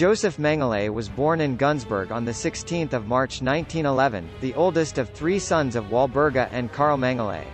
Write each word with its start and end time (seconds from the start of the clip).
Josef 0.00 0.38
Mengele 0.38 0.88
was 0.88 1.10
born 1.10 1.42
in 1.42 1.58
Günzburg 1.58 2.10
on 2.10 2.26
16 2.26 2.88
March 3.04 3.42
1911, 3.42 4.30
the 4.40 4.54
oldest 4.54 4.96
of 4.96 5.10
three 5.10 5.38
sons 5.38 5.76
of 5.76 5.90
Walburga 5.90 6.48
and 6.52 6.72
Karl 6.72 6.96
Mengele. 6.96 7.44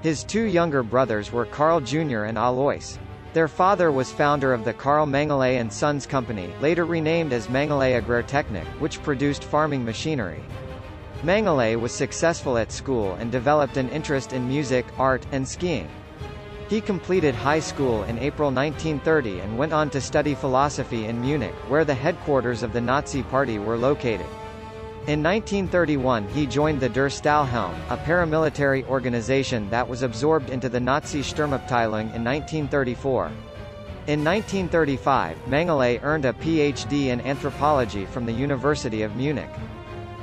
His 0.00 0.24
two 0.24 0.44
younger 0.44 0.82
brothers 0.82 1.32
were 1.32 1.44
Karl 1.44 1.80
Jr. 1.80 2.22
and 2.24 2.38
Alois. 2.38 2.96
Their 3.34 3.46
father 3.46 3.92
was 3.92 4.10
founder 4.10 4.54
of 4.54 4.64
the 4.64 4.72
Karl 4.72 5.06
Mengele 5.06 5.60
and 5.60 5.70
Sons 5.70 6.06
Company, 6.06 6.50
later 6.62 6.86
renamed 6.86 7.34
as 7.34 7.48
Mengele 7.48 8.00
Agrartechnik, 8.00 8.64
which 8.80 9.02
produced 9.02 9.44
farming 9.44 9.84
machinery. 9.84 10.42
Mengele 11.24 11.78
was 11.78 11.92
successful 11.92 12.56
at 12.56 12.72
school 12.72 13.12
and 13.16 13.30
developed 13.30 13.76
an 13.76 13.90
interest 13.90 14.32
in 14.32 14.48
music, 14.48 14.86
art, 14.98 15.26
and 15.30 15.46
skiing. 15.46 15.90
He 16.68 16.80
completed 16.80 17.34
high 17.36 17.60
school 17.60 18.02
in 18.04 18.18
April 18.18 18.50
1930 18.50 19.38
and 19.38 19.56
went 19.56 19.72
on 19.72 19.88
to 19.90 20.00
study 20.00 20.34
philosophy 20.34 21.04
in 21.04 21.20
Munich, 21.20 21.54
where 21.68 21.84
the 21.84 21.94
headquarters 21.94 22.64
of 22.64 22.72
the 22.72 22.80
Nazi 22.80 23.22
Party 23.22 23.60
were 23.60 23.76
located. 23.76 24.26
In 25.06 25.22
1931 25.22 26.26
he 26.28 26.44
joined 26.44 26.80
the 26.80 26.88
Der 26.88 27.08
Stahlhelm, 27.08 27.76
a 27.88 27.96
paramilitary 27.96 28.84
organization 28.88 29.70
that 29.70 29.88
was 29.88 30.02
absorbed 30.02 30.50
into 30.50 30.68
the 30.68 30.80
Nazi 30.80 31.20
Sturmabteilung 31.20 32.12
in 32.12 32.24
1934. 32.24 33.26
In 34.08 34.24
1935, 34.24 35.36
Mengele 35.46 36.02
earned 36.02 36.24
a 36.24 36.32
Ph.D. 36.32 37.10
in 37.10 37.20
anthropology 37.20 38.06
from 38.06 38.26
the 38.26 38.32
University 38.32 39.02
of 39.02 39.14
Munich. 39.14 39.50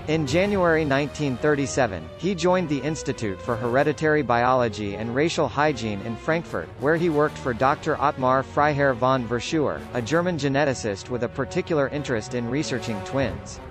In 0.10 0.28
January 0.28 0.82
1937, 0.82 2.04
he 2.18 2.36
joined 2.36 2.68
the 2.68 2.82
Institute 2.82 3.42
for 3.42 3.56
Hereditary 3.56 4.22
Biology 4.22 4.96
and 4.96 5.16
Racial 5.16 5.48
Hygiene 5.48 6.02
in 6.02 6.18
Frankfurt, 6.18 6.68
where 6.82 6.98
he 6.98 7.10
worked 7.10 7.38
for 7.38 7.54
Dr. 7.54 7.96
Otmar 8.02 8.44
Freiherr 8.44 8.96
von 8.96 9.26
Verschuer, 9.26 9.80
a 9.94 10.02
German 10.02 10.38
geneticist 10.38 11.10
with 11.10 11.24
a 11.24 11.30
particular 11.30 11.88
interest 11.88 12.34
in 12.34 12.50
researching 12.50 13.00
twins. 13.06 13.62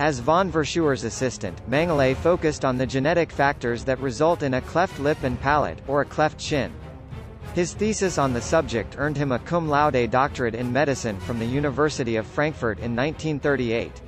As 0.00 0.18
von 0.18 0.50
Verschuer's 0.50 1.04
assistant, 1.04 1.56
Mengele 1.70 2.16
focused 2.16 2.64
on 2.64 2.76
the 2.76 2.86
genetic 2.86 3.30
factors 3.30 3.84
that 3.84 4.00
result 4.00 4.42
in 4.42 4.54
a 4.54 4.60
cleft 4.62 4.98
lip 4.98 5.22
and 5.22 5.40
palate, 5.40 5.78
or 5.86 6.00
a 6.00 6.04
cleft 6.04 6.36
chin. 6.36 6.72
His 7.54 7.74
thesis 7.74 8.18
on 8.18 8.32
the 8.32 8.40
subject 8.40 8.96
earned 8.98 9.16
him 9.16 9.30
a 9.30 9.38
cum 9.38 9.68
laude 9.68 10.10
doctorate 10.10 10.56
in 10.56 10.72
medicine 10.72 11.20
from 11.20 11.38
the 11.38 11.46
University 11.46 12.16
of 12.16 12.26
Frankfurt 12.26 12.80
in 12.80 12.96
1938. 12.96 14.02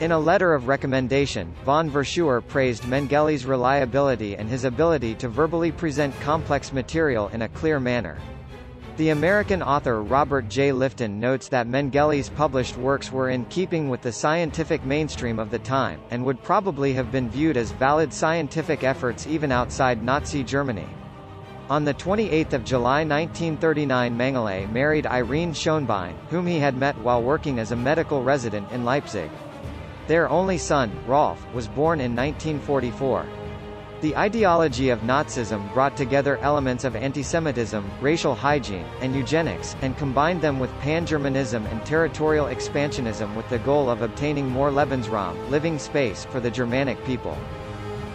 In 0.00 0.12
a 0.12 0.18
letter 0.18 0.54
of 0.54 0.68
recommendation, 0.68 1.52
von 1.64 1.90
Verschuer 1.90 2.40
praised 2.40 2.84
Mengele's 2.84 3.44
reliability 3.44 4.36
and 4.36 4.48
his 4.48 4.62
ability 4.62 5.16
to 5.16 5.28
verbally 5.28 5.72
present 5.72 6.14
complex 6.20 6.72
material 6.72 7.26
in 7.28 7.42
a 7.42 7.48
clear 7.48 7.80
manner. 7.80 8.16
The 8.96 9.08
American 9.08 9.60
author 9.60 10.04
Robert 10.04 10.48
J. 10.48 10.70
Lifton 10.70 11.18
notes 11.18 11.48
that 11.48 11.66
Mengele's 11.66 12.28
published 12.28 12.76
works 12.76 13.10
were 13.10 13.30
in 13.30 13.44
keeping 13.46 13.88
with 13.88 14.00
the 14.00 14.12
scientific 14.12 14.84
mainstream 14.84 15.40
of 15.40 15.50
the 15.50 15.58
time, 15.58 16.00
and 16.10 16.24
would 16.24 16.44
probably 16.44 16.92
have 16.92 17.10
been 17.10 17.28
viewed 17.28 17.56
as 17.56 17.72
valid 17.72 18.12
scientific 18.12 18.84
efforts 18.84 19.26
even 19.26 19.50
outside 19.50 20.04
Nazi 20.04 20.44
Germany. 20.44 20.86
On 21.70 21.84
28 21.84 22.50
July 22.64 23.04
1939 23.04 24.16
Mengele 24.16 24.70
married 24.70 25.06
Irene 25.06 25.52
Schonbein, 25.52 26.14
whom 26.30 26.46
he 26.46 26.60
had 26.60 26.76
met 26.76 26.96
while 26.98 27.20
working 27.20 27.58
as 27.58 27.72
a 27.72 27.76
medical 27.76 28.22
resident 28.22 28.70
in 28.70 28.84
Leipzig. 28.84 29.30
Their 30.08 30.30
only 30.30 30.56
son, 30.56 30.90
Rolf, 31.06 31.38
was 31.52 31.68
born 31.68 32.00
in 32.00 32.16
1944. 32.16 33.26
The 34.00 34.16
ideology 34.16 34.88
of 34.88 35.00
Nazism 35.00 35.70
brought 35.74 35.98
together 35.98 36.38
elements 36.38 36.84
of 36.84 36.94
antisemitism, 36.94 37.84
racial 38.00 38.34
hygiene, 38.34 38.86
and 39.02 39.14
eugenics, 39.14 39.76
and 39.82 39.98
combined 39.98 40.40
them 40.40 40.58
with 40.58 40.70
pan-Germanism 40.78 41.66
and 41.66 41.84
territorial 41.84 42.46
expansionism 42.46 43.34
with 43.34 43.46
the 43.50 43.58
goal 43.58 43.90
of 43.90 44.00
obtaining 44.00 44.48
more 44.48 44.70
Lebensraum 44.70 45.50
living 45.50 45.78
space 45.78 46.24
for 46.24 46.40
the 46.40 46.50
Germanic 46.50 47.04
people. 47.04 47.36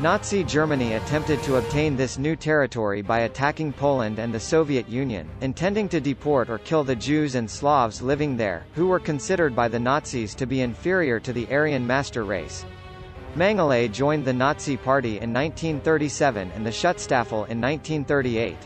Nazi 0.04 0.44
Germany 0.44 0.96
attempted 0.96 1.42
to 1.44 1.56
obtain 1.56 1.96
this 1.96 2.18
new 2.18 2.36
territory 2.36 3.02
by 3.02 3.20
attacking 3.20 3.72
Poland 3.72 4.20
and 4.20 4.34
the 4.34 4.40
Soviet 4.40 4.90
Union, 4.90 5.30
intending 5.40 5.88
to 5.88 6.02
deport 6.02 6.50
or 6.50 6.58
kill 6.58 6.84
the 6.84 6.94
Jews 6.94 7.36
and 7.36 7.50
Slavs 7.50 8.02
living 8.02 8.36
there, 8.36 8.66
who 8.74 8.88
were 8.88 9.00
considered 9.00 9.56
by 9.56 9.70
the 9.70 9.80
Nazis 9.80 10.36
to 10.36 10.46
be 10.46 10.60
inferior 10.60 11.22
to 11.22 11.32
the 11.32 11.48
Aryan 11.50 11.88
master 11.88 12.26
race. 12.26 12.66
Mengele 13.38 13.90
joined 13.94 14.26
the 14.26 14.34
Nazi 14.34 14.76
Party 14.76 15.22
in 15.22 15.32
1937 15.32 16.52
and 16.54 16.66
the 16.66 16.70
Schutzstaffel 16.70 17.48
in 17.48 17.62
1938. 17.62 18.58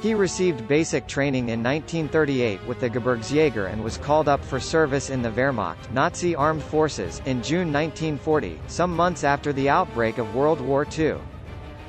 He 0.00 0.14
received 0.14 0.68
basic 0.68 1.06
training 1.06 1.48
in 1.48 1.62
1938 1.62 2.62
with 2.66 2.78
the 2.80 2.90
Gebirgsjäger 2.90 3.72
and 3.72 3.82
was 3.82 3.96
called 3.96 4.28
up 4.28 4.44
for 4.44 4.60
service 4.60 5.08
in 5.08 5.22
the 5.22 5.30
Wehrmacht 5.30 5.90
Nazi 5.90 6.34
armed 6.34 6.62
forces 6.62 7.22
in 7.24 7.42
June 7.42 7.72
1940, 7.72 8.60
some 8.66 8.94
months 8.94 9.24
after 9.24 9.52
the 9.52 9.70
outbreak 9.70 10.18
of 10.18 10.34
World 10.34 10.60
War 10.60 10.86
II. 10.98 11.16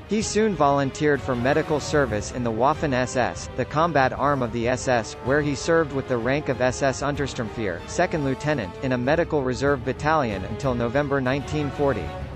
He 0.08 0.22
soon 0.22 0.56
volunteered 0.56 1.22
for 1.22 1.36
medical 1.36 1.82
service 1.82 2.32
in 2.32 2.42
the 2.46 2.52
Waffen-SS, 2.52 3.50
the 3.58 3.66
combat 3.66 4.14
arm 4.14 4.42
of 4.42 4.54
the 4.54 4.70
SS, 4.70 5.16
where 5.26 5.42
he 5.42 5.54
served 5.54 5.92
with 5.92 6.08
the 6.08 6.18
rank 6.18 6.48
of 6.48 6.62
SS 6.62 7.02
Untersturmführer, 7.02 7.82
second 7.90 8.24
lieutenant, 8.24 8.74
in 8.84 8.94
a 8.94 8.98
medical 8.98 9.44
reserve 9.44 9.84
battalion 9.84 10.46
until 10.46 10.74
November 10.74 11.22
1940. 11.22 12.27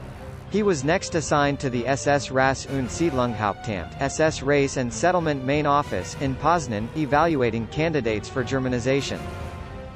He 0.51 0.63
was 0.63 0.83
next 0.83 1.15
assigned 1.15 1.61
to 1.61 1.69
the 1.69 1.87
SS 1.87 2.29
Rass- 2.29 2.65
und 2.65 2.89
Siedlungshauptamt 2.89 4.01
SS 4.01 4.41
Race 4.41 4.75
and 4.75 4.93
Settlement 4.93 5.45
Main 5.45 5.65
Office 5.65 6.17
in 6.19 6.35
Poznan, 6.35 6.89
evaluating 6.97 7.67
candidates 7.67 8.27
for 8.27 8.43
Germanization. 8.43 9.17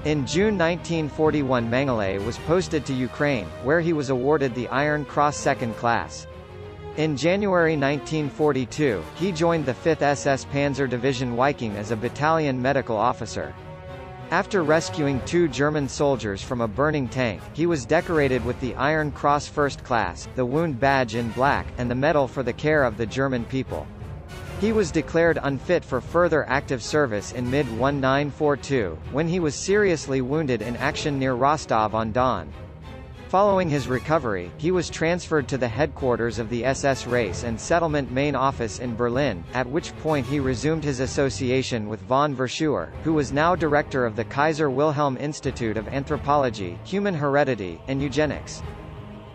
In 0.05 0.25
June 0.25 0.57
1941 0.57 1.69
Mengele 1.69 2.23
was 2.25 2.37
posted 2.47 2.85
to 2.85 2.93
Ukraine, 2.93 3.47
where 3.65 3.81
he 3.81 3.91
was 3.91 4.11
awarded 4.11 4.55
the 4.55 4.69
Iron 4.69 5.03
Cross 5.03 5.35
Second 5.35 5.75
Class. 5.75 6.25
In 6.95 7.17
January 7.17 7.75
1942, 7.75 9.03
he 9.15 9.33
joined 9.33 9.65
the 9.65 9.73
5th 9.73 10.03
SS 10.03 10.45
Panzer 10.45 10.89
Division 10.89 11.35
Viking 11.35 11.75
as 11.75 11.91
a 11.91 11.97
battalion 11.97 12.61
medical 12.61 12.95
officer. 12.95 13.53
After 14.31 14.63
rescuing 14.63 15.21
two 15.25 15.47
German 15.47 15.87
soldiers 15.87 16.41
from 16.41 16.61
a 16.61 16.67
burning 16.67 17.07
tank, 17.07 17.41
he 17.53 17.67
was 17.67 17.85
decorated 17.85 18.43
with 18.43 18.59
the 18.59 18.73
Iron 18.75 19.11
Cross 19.11 19.47
First 19.47 19.83
Class, 19.83 20.27
the 20.33 20.45
Wound 20.45 20.79
Badge 20.79 21.13
in 21.13 21.29
black, 21.31 21.67
and 21.77 21.89
the 21.89 21.95
Medal 21.95 22.27
for 22.27 22.41
the 22.41 22.51
Care 22.51 22.83
of 22.83 22.97
the 22.97 23.05
German 23.05 23.45
People. 23.45 23.85
He 24.59 24.71
was 24.71 24.89
declared 24.89 25.37
unfit 25.43 25.85
for 25.85 26.01
further 26.01 26.43
active 26.49 26.81
service 26.81 27.33
in 27.33 27.51
mid-1942, 27.51 28.97
when 29.11 29.27
he 29.27 29.39
was 29.39 29.53
seriously 29.53 30.21
wounded 30.21 30.63
in 30.63 30.75
action 30.77 31.19
near 31.19 31.33
Rostov-on-Don. 31.35 32.51
Following 33.35 33.69
his 33.69 33.89
recovery, 33.89 34.49
he 34.55 34.71
was 34.71 34.89
transferred 34.89 35.49
to 35.49 35.57
the 35.57 35.67
headquarters 35.67 36.39
of 36.39 36.47
the 36.47 36.63
SS 36.63 37.05
Race 37.05 37.43
and 37.43 37.59
Settlement 37.59 38.09
main 38.09 38.33
office 38.33 38.79
in 38.79 38.95
Berlin, 38.95 39.43
at 39.53 39.67
which 39.67 39.93
point 39.97 40.25
he 40.25 40.39
resumed 40.39 40.85
his 40.85 41.01
association 41.01 41.89
with 41.89 41.99
von 41.99 42.33
Verschuer, 42.33 42.93
who 43.03 43.11
was 43.11 43.33
now 43.33 43.53
director 43.53 44.05
of 44.05 44.15
the 44.15 44.23
Kaiser 44.23 44.69
Wilhelm 44.69 45.17
Institute 45.17 45.75
of 45.75 45.89
Anthropology, 45.89 46.79
Human 46.85 47.13
Heredity, 47.13 47.77
and 47.89 48.01
Eugenics. 48.01 48.63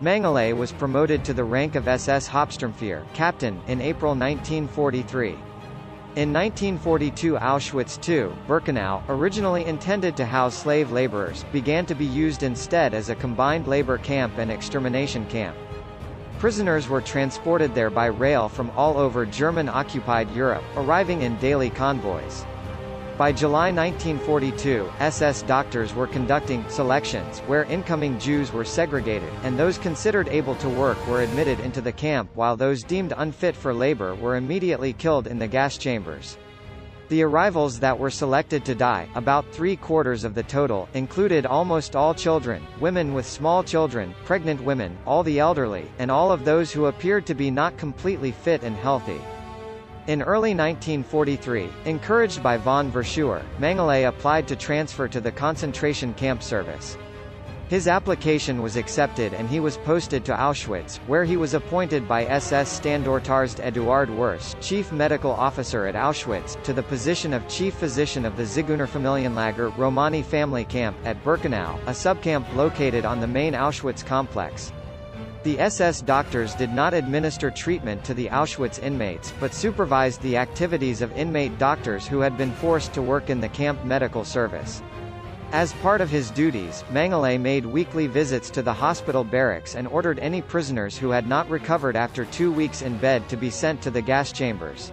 Mengele 0.01 0.57
was 0.57 0.71
promoted 0.71 1.23
to 1.23 1.35
the 1.35 1.43
rank 1.43 1.75
of 1.75 1.87
SS 1.87 2.27
Hauptsturmführer 2.27 3.05
captain 3.13 3.61
in 3.67 3.81
April 3.81 4.15
1943. 4.15 5.37
In 6.17 6.33
1942 6.33 7.37
Auschwitz 7.37 7.97
II, 8.09 8.35
Birkenau, 8.45 9.01
originally 9.07 9.63
intended 9.63 10.17
to 10.17 10.25
house 10.25 10.53
slave 10.53 10.91
laborers, 10.91 11.45
began 11.53 11.85
to 11.85 11.95
be 11.95 12.03
used 12.03 12.43
instead 12.43 12.93
as 12.93 13.07
a 13.07 13.15
combined 13.15 13.65
labor 13.65 13.97
camp 13.97 14.37
and 14.37 14.51
extermination 14.51 15.25
camp. 15.27 15.55
Prisoners 16.37 16.89
were 16.89 16.99
transported 16.99 17.73
there 17.73 17.89
by 17.89 18.07
rail 18.07 18.49
from 18.49 18.71
all 18.71 18.97
over 18.97 19.25
German-occupied 19.25 20.29
Europe, 20.31 20.65
arriving 20.75 21.21
in 21.21 21.37
daily 21.37 21.69
convoys. 21.69 22.45
By 23.21 23.31
July 23.31 23.71
1942, 23.71 24.89
SS 24.99 25.43
doctors 25.43 25.93
were 25.93 26.07
conducting 26.07 26.67
selections 26.69 27.37
where 27.41 27.65
incoming 27.65 28.17
Jews 28.17 28.51
were 28.51 28.65
segregated, 28.65 29.31
and 29.43 29.59
those 29.59 29.77
considered 29.77 30.27
able 30.29 30.55
to 30.55 30.67
work 30.67 30.97
were 31.05 31.21
admitted 31.21 31.59
into 31.59 31.81
the 31.81 31.91
camp 31.91 32.31
while 32.33 32.57
those 32.57 32.81
deemed 32.81 33.13
unfit 33.15 33.55
for 33.55 33.75
labor 33.75 34.15
were 34.15 34.37
immediately 34.37 34.91
killed 34.91 35.27
in 35.27 35.37
the 35.37 35.47
gas 35.47 35.77
chambers. 35.77 36.39
The 37.09 37.21
arrivals 37.21 37.79
that 37.79 37.99
were 37.99 38.09
selected 38.09 38.65
to 38.65 38.73
die, 38.73 39.07
about 39.13 39.45
three-quarters 39.51 40.23
of 40.23 40.33
the 40.33 40.41
total, 40.41 40.89
included 40.95 41.45
almost 41.45 41.95
all 41.95 42.15
children, 42.15 42.65
women 42.79 43.13
with 43.13 43.27
small 43.27 43.63
children, 43.63 44.15
pregnant 44.25 44.63
women, 44.63 44.97
all 45.05 45.21
the 45.21 45.37
elderly, 45.37 45.85
and 45.99 46.09
all 46.09 46.31
of 46.31 46.43
those 46.43 46.71
who 46.71 46.87
appeared 46.87 47.27
to 47.27 47.35
be 47.35 47.51
not 47.51 47.77
completely 47.77 48.31
fit 48.31 48.63
and 48.63 48.75
healthy. 48.77 49.21
In 50.07 50.23
early 50.23 50.55
1943, 50.55 51.69
encouraged 51.85 52.41
by 52.41 52.57
von 52.57 52.91
Verschuer, 52.91 53.43
Mengele 53.59 54.07
applied 54.07 54.47
to 54.47 54.55
transfer 54.55 55.07
to 55.07 55.21
the 55.21 55.31
concentration 55.31 56.15
camp 56.15 56.41
service. 56.41 56.97
His 57.69 57.87
application 57.87 58.63
was 58.63 58.77
accepted 58.77 59.35
and 59.35 59.47
he 59.47 59.59
was 59.59 59.77
posted 59.77 60.25
to 60.25 60.33
Auschwitz, 60.33 60.97
where 61.05 61.23
he 61.23 61.37
was 61.37 61.53
appointed 61.53 62.07
by 62.07 62.25
SS 62.25 62.79
Standortarzt 62.79 63.59
Eduard 63.63 64.09
Wirths, 64.09 64.55
chief 64.59 64.91
medical 64.91 65.31
officer 65.31 65.85
at 65.85 65.93
Auschwitz, 65.93 66.61
to 66.63 66.73
the 66.73 66.83
position 66.83 67.31
of 67.31 67.47
chief 67.47 67.75
physician 67.75 68.25
of 68.25 68.35
the 68.35 68.43
Zigeunerfamilienlager 68.43 69.77
Romani 69.77 70.23
family 70.23 70.65
camp, 70.65 70.97
at 71.05 71.23
Birkenau, 71.23 71.79
a 71.83 71.91
subcamp 71.91 72.51
located 72.55 73.05
on 73.05 73.19
the 73.19 73.27
main 73.27 73.53
Auschwitz 73.53 74.03
complex. 74.03 74.73
The 75.43 75.59
SS 75.59 76.01
doctors 76.01 76.53
did 76.53 76.71
not 76.71 76.93
administer 76.93 77.49
treatment 77.49 78.03
to 78.03 78.13
the 78.13 78.27
Auschwitz 78.29 78.77
inmates, 78.77 79.33
but 79.39 79.55
supervised 79.55 80.21
the 80.21 80.37
activities 80.37 81.01
of 81.01 81.11
inmate 81.17 81.57
doctors 81.57 82.05
who 82.05 82.19
had 82.19 82.37
been 82.37 82.51
forced 82.51 82.93
to 82.93 83.01
work 83.01 83.31
in 83.31 83.41
the 83.41 83.49
camp 83.49 83.83
medical 83.83 84.23
service. 84.23 84.83
As 85.51 85.73
part 85.73 85.99
of 85.99 86.11
his 86.11 86.29
duties, 86.29 86.83
Mengele 86.91 87.39
made 87.39 87.65
weekly 87.65 88.05
visits 88.05 88.51
to 88.51 88.61
the 88.61 88.71
hospital 88.71 89.23
barracks 89.23 89.73
and 89.73 89.87
ordered 89.87 90.19
any 90.19 90.43
prisoners 90.43 90.95
who 90.95 91.09
had 91.09 91.27
not 91.27 91.49
recovered 91.49 91.95
after 91.95 92.25
two 92.25 92.51
weeks 92.51 92.83
in 92.83 92.95
bed 92.97 93.27
to 93.27 93.35
be 93.35 93.49
sent 93.49 93.81
to 93.81 93.89
the 93.89 94.01
gas 94.01 94.31
chambers. 94.31 94.91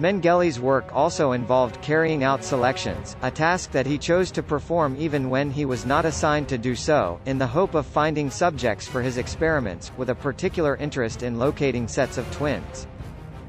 Mengele's 0.00 0.60
work 0.60 0.94
also 0.94 1.32
involved 1.32 1.82
carrying 1.82 2.22
out 2.22 2.44
selections, 2.44 3.16
a 3.22 3.32
task 3.32 3.72
that 3.72 3.84
he 3.84 3.98
chose 3.98 4.30
to 4.30 4.44
perform 4.44 4.94
even 4.96 5.28
when 5.28 5.50
he 5.50 5.64
was 5.64 5.84
not 5.84 6.04
assigned 6.04 6.48
to 6.48 6.56
do 6.56 6.76
so, 6.76 7.18
in 7.26 7.36
the 7.36 7.46
hope 7.46 7.74
of 7.74 7.84
finding 7.84 8.30
subjects 8.30 8.86
for 8.86 9.02
his 9.02 9.18
experiments, 9.18 9.90
with 9.96 10.10
a 10.10 10.14
particular 10.14 10.76
interest 10.76 11.24
in 11.24 11.36
locating 11.36 11.88
sets 11.88 12.16
of 12.16 12.30
twins. 12.30 12.86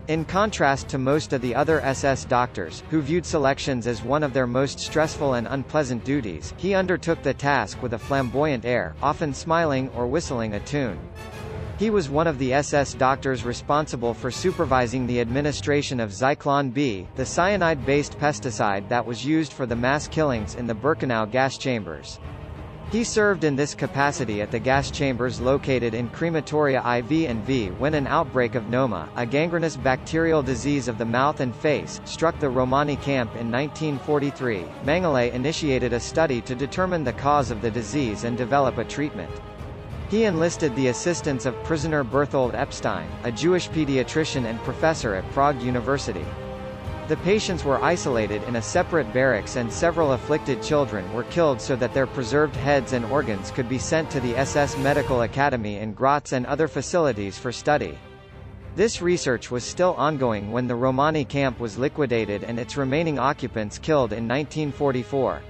In 0.07 0.25
contrast 0.25 0.89
to 0.89 0.97
most 0.97 1.33
of 1.33 1.41
the 1.41 1.53
other 1.53 1.81
SS 1.81 2.25
doctors, 2.25 2.81
who 2.89 2.99
viewed 2.99 3.27
selections 3.27 3.85
as 3.85 4.01
one 4.01 4.23
of 4.23 4.33
their 4.33 4.47
most 4.47 4.79
stressful 4.79 5.35
and 5.35 5.45
unpleasant 5.45 6.03
duties, 6.03 6.55
he 6.57 6.73
undertook 6.73 7.21
the 7.21 7.31
task 7.31 7.79
with 7.83 7.93
a 7.93 7.99
flamboyant 7.99 8.65
air, 8.65 8.95
often 9.03 9.35
smiling 9.35 9.87
or 9.89 10.07
whistling 10.07 10.55
a 10.55 10.59
tune. 10.61 10.97
He 11.79 11.89
was 11.89 12.09
one 12.09 12.27
of 12.27 12.37
the 12.39 12.51
SS 12.51 12.93
doctors 12.93 13.45
responsible 13.45 14.13
for 14.13 14.29
supervising 14.29 15.07
the 15.07 15.21
administration 15.21 16.01
of 16.01 16.09
Zyklon 16.09 16.73
B, 16.73 17.07
the 17.15 17.25
cyanide-based 17.25 18.19
pesticide 18.19 18.89
that 18.89 19.05
was 19.05 19.25
used 19.25 19.53
for 19.53 19.65
the 19.65 19.77
mass 19.77 20.05
killings 20.05 20.55
in 20.55 20.67
the 20.67 20.75
Birkenau 20.75 21.31
gas 21.31 21.57
chambers. 21.57 22.19
He 22.91 23.05
served 23.05 23.45
in 23.45 23.55
this 23.55 23.73
capacity 23.73 24.41
at 24.41 24.51
the 24.51 24.59
gas 24.59 24.91
chambers 24.91 25.39
located 25.39 25.93
in 25.93 26.09
crematoria 26.09 26.79
IV 26.79 27.29
and 27.29 27.45
V 27.45 27.69
when 27.69 27.93
an 27.93 28.07
outbreak 28.07 28.55
of 28.55 28.67
NOMA, 28.67 29.07
a 29.15 29.25
gangrenous 29.25 29.77
bacterial 29.77 30.43
disease 30.43 30.89
of 30.89 30.97
the 30.97 31.05
mouth 31.05 31.39
and 31.39 31.55
face, 31.55 32.01
struck 32.03 32.37
the 32.39 32.49
Romani 32.49 32.97
camp 32.97 33.29
in 33.37 33.49
1943. 33.49 34.65
Mengele 34.83 35.31
initiated 35.31 35.93
a 35.93 35.99
study 36.01 36.41
to 36.41 36.55
determine 36.55 37.05
the 37.05 37.13
cause 37.13 37.51
of 37.51 37.61
the 37.61 37.71
disease 37.71 38.25
and 38.25 38.37
develop 38.37 38.79
a 38.79 38.83
treatment. 38.83 39.31
He 40.09 40.23
enlisted 40.23 40.75
the 40.75 40.87
assistance 40.87 41.45
of 41.45 41.63
prisoner 41.63 42.03
Berthold 42.03 42.55
Epstein, 42.55 43.07
a 43.23 43.31
Jewish 43.31 43.69
pediatrician 43.69 44.45
and 44.45 44.59
professor 44.63 45.13
at 45.13 45.31
Prague 45.33 45.61
University. 45.61 46.25
The 47.07 47.17
patients 47.17 47.63
were 47.63 47.83
isolated 47.83 48.41
in 48.43 48.55
a 48.55 48.61
separate 48.61 49.13
barracks 49.13 49.55
and 49.55 49.71
several 49.71 50.13
afflicted 50.13 50.63
children 50.63 51.11
were 51.13 51.25
killed 51.25 51.61
so 51.61 51.75
that 51.75 51.93
their 51.93 52.07
preserved 52.07 52.55
heads 52.55 52.93
and 52.93 53.05
organs 53.05 53.51
could 53.51 53.69
be 53.69 53.77
sent 53.77 54.09
to 54.09 54.19
the 54.19 54.35
SS 54.35 54.77
Medical 54.79 55.21
Academy 55.21 55.77
in 55.77 55.93
Graz 55.93 56.33
and 56.33 56.47
other 56.47 56.67
facilities 56.67 57.37
for 57.37 57.51
study. 57.51 57.95
This 58.75 59.03
research 59.03 59.51
was 59.51 59.63
still 59.63 59.93
ongoing 59.93 60.51
when 60.51 60.65
the 60.65 60.75
Romani 60.75 61.23
camp 61.23 61.59
was 61.59 61.77
liquidated 61.77 62.43
and 62.43 62.59
its 62.59 62.77
remaining 62.77 63.19
occupants 63.19 63.77
killed 63.77 64.11
in 64.11 64.27
1944. 64.27 65.41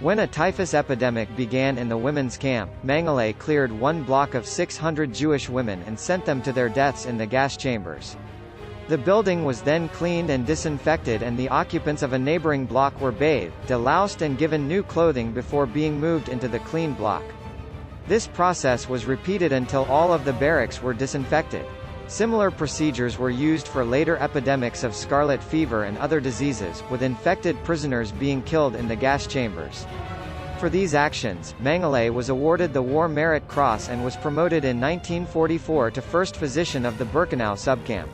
When 0.00 0.18
a 0.18 0.26
typhus 0.26 0.74
epidemic 0.74 1.34
began 1.36 1.78
in 1.78 1.88
the 1.88 1.96
women's 1.96 2.36
camp, 2.36 2.68
Mengele 2.84 3.38
cleared 3.38 3.70
one 3.70 4.02
block 4.02 4.34
of 4.34 4.44
600 4.44 5.14
Jewish 5.14 5.48
women 5.48 5.84
and 5.86 5.96
sent 5.96 6.24
them 6.24 6.42
to 6.42 6.52
their 6.52 6.68
deaths 6.68 7.06
in 7.06 7.16
the 7.16 7.26
gas 7.26 7.56
chambers. 7.56 8.16
The 8.88 8.98
building 8.98 9.44
was 9.44 9.62
then 9.62 9.88
cleaned 9.90 10.30
and 10.30 10.44
disinfected 10.44 11.22
and 11.22 11.38
the 11.38 11.48
occupants 11.48 12.02
of 12.02 12.12
a 12.12 12.18
neighboring 12.18 12.66
block 12.66 13.00
were 13.00 13.12
bathed, 13.12 13.54
deloused 13.68 14.20
and 14.20 14.36
given 14.36 14.66
new 14.66 14.82
clothing 14.82 15.30
before 15.30 15.64
being 15.64 16.00
moved 16.00 16.28
into 16.28 16.48
the 16.48 16.58
clean 16.58 16.94
block. 16.94 17.22
This 18.08 18.26
process 18.26 18.88
was 18.88 19.06
repeated 19.06 19.52
until 19.52 19.84
all 19.84 20.12
of 20.12 20.24
the 20.24 20.32
barracks 20.32 20.82
were 20.82 20.92
disinfected. 20.92 21.64
Similar 22.06 22.50
procedures 22.50 23.18
were 23.18 23.30
used 23.30 23.66
for 23.66 23.84
later 23.84 24.18
epidemics 24.18 24.84
of 24.84 24.94
scarlet 24.94 25.42
fever 25.42 25.84
and 25.84 25.96
other 25.98 26.20
diseases, 26.20 26.82
with 26.90 27.02
infected 27.02 27.56
prisoners 27.64 28.12
being 28.12 28.42
killed 28.42 28.76
in 28.76 28.88
the 28.88 28.96
gas 28.96 29.26
chambers. 29.26 29.86
For 30.58 30.68
these 30.68 30.94
actions, 30.94 31.54
Mengele 31.62 32.12
was 32.12 32.28
awarded 32.28 32.72
the 32.72 32.82
War 32.82 33.08
Merit 33.08 33.48
Cross 33.48 33.88
and 33.88 34.04
was 34.04 34.16
promoted 34.16 34.64
in 34.64 34.80
1944 34.80 35.90
to 35.92 36.02
first 36.02 36.36
physician 36.36 36.84
of 36.84 36.98
the 36.98 37.06
Birkenau 37.06 37.54
subcamp. 37.54 38.08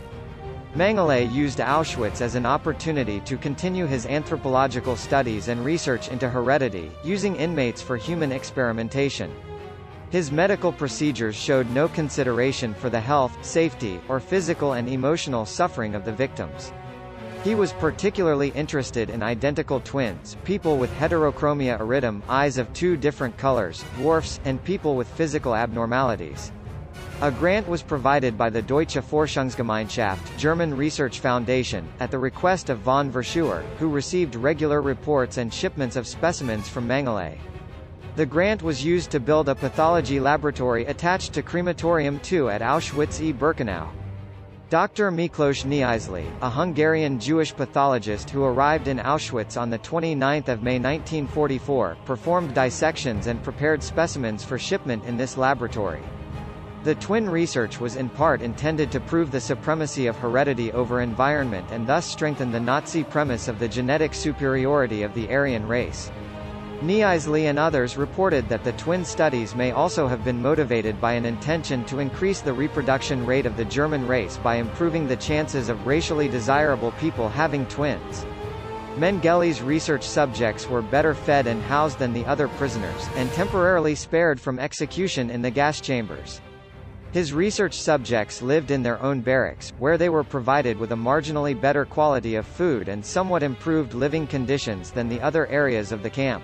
Mengele 0.77 1.33
used 1.33 1.59
Auschwitz 1.59 2.21
as 2.21 2.37
an 2.37 2.47
opportunity 2.47 3.19
to 3.21 3.37
continue 3.37 3.87
his 3.87 4.07
anthropological 4.07 4.95
studies 4.95 5.49
and 5.49 5.65
research 5.65 6.09
into 6.09 6.31
heredity, 6.31 6.93
using 7.03 7.35
inmates 7.35 7.83
for 7.83 7.97
human 7.97 8.31
experimentation. 8.31 9.35
His 10.11 10.33
medical 10.33 10.73
procedures 10.73 11.37
showed 11.37 11.71
no 11.71 11.87
consideration 11.87 12.75
for 12.75 12.91
the 12.91 13.01
health, 13.01 13.33
safety, 13.43 14.01
or 14.09 14.19
physical 14.19 14.73
and 14.73 14.89
emotional 14.89 15.47
suffering 15.47 15.95
of 15.95 16.05
the 16.05 16.13
victims. 16.13 16.73
He 17.45 17.55
was 17.55 17.73
particularly 17.75 18.49
interested 18.57 19.09
in 19.09 19.23
identical 19.23 19.79
twins, 19.79 20.37
people 20.43 20.79
with 20.79 20.93
heterochromia 20.95 21.79
iridum, 21.79 22.23
eyes 22.29 22.59
of 22.59 22.73
two 22.73 22.97
different 22.97 23.37
colors, 23.37 23.85
dwarfs, 23.95 24.41
and 24.45 24.63
people 24.65 24.97
with 24.97 25.07
physical 25.07 25.55
abnormalities. 25.55 26.51
A 27.23 27.31
grant 27.31 27.69
was 27.69 27.81
provided 27.81 28.37
by 28.37 28.51
the 28.51 28.63
Deutsche 28.63 28.97
Forschungsgemeinschaft 28.97 30.37
German 30.37 30.77
Research 30.77 31.21
Foundation, 31.21 31.89
at 32.01 32.11
the 32.11 32.19
request 32.19 32.69
of 32.69 32.81
von 32.81 33.13
Verschuer, 33.13 33.63
who 33.79 33.89
received 33.89 34.35
regular 34.35 34.83
reports 34.83 35.37
and 35.37 35.55
shipments 35.55 35.95
of 35.95 36.09
specimens 36.09 36.69
from 36.69 36.89
Mengele. 36.89 37.39
The 38.17 38.27
grant 38.27 38.63
was 38.63 38.85
used 38.85 39.13
to 39.13 39.21
build 39.21 39.49
a 39.49 39.55
pathology 39.55 40.19
laboratory 40.19 40.85
attached 40.87 41.33
to 41.35 41.43
Crematorium 41.43 42.21
II 42.31 42.49
at 42.49 42.61
Auschwitz-Birkenau. 42.61 43.89
Dr. 44.69 45.13
Miklos 45.13 45.65
Nyiszli, 45.65 46.27
a 46.43 46.51
Hungarian 46.51 47.21
Jewish 47.21 47.55
pathologist 47.55 48.29
who 48.29 48.45
arrived 48.45 48.89
in 48.89 48.99
Auschwitz 48.99 49.57
on 49.57 49.71
29 49.71 50.43
May 50.61 50.79
1944, 50.79 51.99
performed 52.05 52.53
dissections 52.53 53.29
and 53.29 53.43
prepared 53.45 53.81
specimens 53.81 54.43
for 54.45 54.59
shipment 54.59 55.05
in 55.05 55.17
this 55.17 55.37
laboratory. 55.37 56.03
The 56.83 56.97
twin 56.97 57.31
research 57.31 57.79
was 57.79 57.95
in 57.95 58.09
part 58.09 58.43
intended 58.43 58.91
to 58.91 59.01
prove 59.01 59.31
the 59.31 59.41
supremacy 59.41 60.09
of 60.09 60.17
heredity 60.17 60.73
over 60.73 61.01
environment 61.01 61.67
and 61.71 61.87
thus 61.87 62.07
strengthen 62.07 62.51
the 62.51 62.59
Nazi 62.59 63.05
premise 63.05 63.47
of 63.47 63.61
the 63.61 63.69
genetic 63.69 64.15
superiority 64.15 65.05
of 65.05 65.15
the 65.15 65.29
Aryan 65.31 65.67
race. 65.69 66.11
Nyiszli 66.83 67.51
and 67.51 67.59
others 67.59 67.99
reported 67.99 68.49
that 68.49 68.65
the 68.65 68.73
twin 68.73 69.05
studies 69.05 69.55
may 69.55 69.71
also 69.71 70.09
have 70.09 70.25
been 70.25 70.41
motivated 70.41 70.99
by 70.99 71.13
an 71.13 71.27
intention 71.27 71.85
to 71.85 71.99
increase 71.99 72.41
the 72.41 72.55
reproduction 72.55 73.27
rate 73.27 73.45
of 73.45 73.59
the 73.59 73.67
German 73.67 74.07
race 74.07 74.39
by 74.39 74.55
improving 74.55 75.07
the 75.07 75.17
chances 75.17 75.69
of 75.69 75.87
racially 75.87 76.27
desirable 76.27 76.93
people 76.93 77.29
having 77.29 77.67
twins. 77.67 78.25
Mengele's 78.97 79.61
research 79.61 80.09
subjects 80.09 80.67
were 80.71 80.81
better 80.81 81.13
fed 81.13 81.47
and 81.47 81.63
housed 81.65 81.99
than 81.99 82.15
the 82.15 82.25
other 82.25 82.49
prisoners, 82.49 83.09
and 83.15 83.31
temporarily 83.33 83.95
spared 83.95 84.41
from 84.41 84.59
execution 84.59 85.29
in 85.29 85.43
the 85.43 85.51
gas 85.51 85.83
chambers. 85.83 86.41
His 87.13 87.35
research 87.35 87.75
subjects 87.75 88.41
lived 88.41 88.71
in 88.71 88.83
their 88.83 89.03
own 89.03 89.21
barracks, 89.21 89.75
where 89.79 89.99
they 89.99 90.09
were 90.09 90.25
provided 90.25 90.79
with 90.79 90.93
a 90.93 90.97
marginally 90.97 91.61
better 91.61 91.85
quality 91.85 92.37
of 92.37 92.47
food 92.47 92.89
and 92.89 93.05
somewhat 93.05 93.43
improved 93.43 93.93
living 93.93 94.27
conditions 94.27 94.91
than 94.91 95.11
the 95.11 95.21
other 95.21 95.47
areas 95.49 95.93
of 95.93 96.03
the 96.03 96.11
camp. 96.11 96.43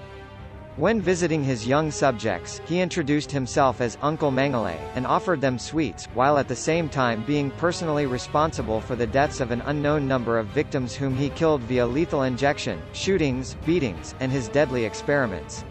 When 0.76 1.00
visiting 1.00 1.42
his 1.42 1.66
young 1.66 1.90
subjects, 1.90 2.61
he 2.66 2.80
introduced 2.80 3.33
himself 3.33 3.80
as 3.80 3.97
Uncle 4.02 4.30
Mengele, 4.30 4.78
and 4.95 5.06
offered 5.06 5.40
them 5.40 5.59
sweets, 5.59 6.06
while 6.12 6.37
at 6.37 6.49
the 6.49 6.54
same 6.54 6.90
time 6.90 7.23
being 7.23 7.50
personally 7.52 8.04
responsible 8.04 8.83
for 8.83 8.95
the 8.95 9.06
deaths 9.06 9.40
of 9.40 9.52
an 9.52 9.62
unknown 9.64 10.06
number 10.06 10.38
of 10.38 10.49
victims 10.49 10.95
whom 10.95 11.16
he 11.16 11.30
killed 11.30 11.62
via 11.62 11.87
lethal 11.87 12.25
injection, 12.25 12.83
shootings, 12.92 13.56
beatings, 13.64 14.14
and 14.21 14.30
his 14.30 14.50
deadly 14.50 14.85
experiments. 14.85 15.64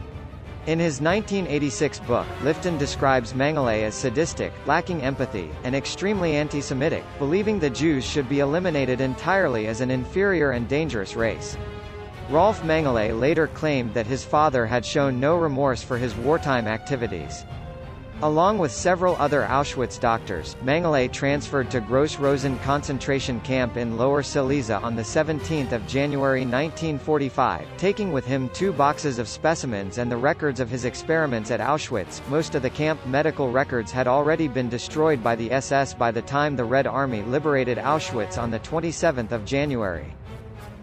In 0.65 0.79
his 0.79 1.00
1986 1.00 2.00
book, 2.00 2.25
Lifton 2.41 2.79
describes 2.79 3.33
Mengele 3.33 3.83
as 3.83 3.93
sadistic, 3.93 4.53
lacking 4.65 5.03
empathy, 5.03 5.51
and 5.63 5.75
extremely 5.75 6.35
anti-Semitic, 6.35 7.03
believing 7.19 7.59
the 7.59 7.69
Jews 7.69 8.03
should 8.03 8.27
be 8.27 8.39
eliminated 8.39 9.01
entirely 9.01 9.67
as 9.67 9.81
an 9.81 9.91
inferior 9.91 10.53
and 10.53 10.67
dangerous 10.67 11.15
race. 11.15 11.59
Rolf 12.27 12.63
Mengele 12.63 13.20
later 13.20 13.46
claimed 13.46 13.94
that 13.94 14.08
his 14.08 14.25
father 14.25 14.65
had 14.65 14.84
shown 14.84 15.20
no 15.20 15.36
remorse 15.36 15.84
for 15.84 15.96
his 15.96 16.15
wartime 16.15 16.65
activities. 16.65 17.46
Along 18.24 18.58
with 18.58 18.72
several 18.72 19.15
other 19.17 19.44
Auschwitz 19.44 20.00
doctors, 20.00 20.55
Mengele 20.63 21.12
transferred 21.12 21.70
to 21.70 21.82
Gross-Rosen 21.82 22.58
concentration 22.60 23.39
camp 23.41 23.77
in 23.77 23.96
Lower 23.96 24.24
Silesia 24.24 24.79
on 24.79 25.03
17 25.03 25.67
January 25.86 26.39
1945, 26.39 27.67
taking 27.77 28.12
with 28.12 28.25
him 28.25 28.50
two 28.50 28.74
boxes 28.74 29.20
of 29.20 29.27
specimens 29.27 30.00
and 30.00 30.12
the 30.12 30.17
records 30.17 30.60
of 30.60 30.70
his 30.70 30.86
experiments 30.86 31.51
at 31.51 31.60
Auschwitz. 31.60 32.27
Most 32.27 32.55
of 32.55 32.63
the 32.63 32.70
camp 32.72 33.05
medical 33.05 33.51
records 33.51 33.91
had 33.91 34.08
already 34.08 34.48
been 34.48 34.70
destroyed 34.70 35.22
by 35.22 35.36
the 35.36 35.51
SS 35.51 35.94
by 35.94 36.10
the 36.10 36.24
time 36.24 36.55
the 36.55 36.63
Red 36.63 36.88
Army 36.88 37.22
liberated 37.22 37.77
Auschwitz 37.77 38.41
on 38.41 38.51
27 38.58 39.46
January. 39.46 40.15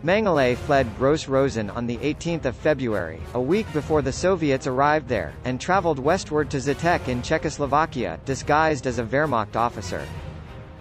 Mengele 0.04 0.56
fled 0.56 0.98
Gross-Rosen 0.98 1.70
on 1.70 1.88
18 1.88 2.40
February, 2.40 3.20
a 3.34 3.40
week 3.40 3.72
before 3.72 4.02
the 4.02 4.10
Soviets 4.10 4.66
arrived 4.66 5.06
there, 5.06 5.32
and 5.44 5.60
traveled 5.60 6.00
westward 6.00 6.50
to 6.50 6.56
Žatec 6.56 7.06
in 7.06 7.22
Czechoslovakia, 7.22 8.18
disguised 8.24 8.88
as 8.88 8.98
a 8.98 9.04
Wehrmacht 9.04 9.54
officer. 9.54 10.04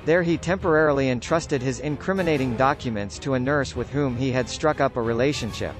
There 0.05 0.23
he 0.23 0.37
temporarily 0.37 1.11
entrusted 1.11 1.61
his 1.61 1.81
incriminating 1.81 2.57
documents 2.57 3.19
to 3.19 3.35
a 3.35 3.39
nurse 3.39 3.75
with 3.75 3.91
whom 3.91 4.15
he 4.15 4.31
had 4.31 4.49
struck 4.49 4.81
up 4.81 4.97
a 4.97 5.01
relationship. 5.01 5.75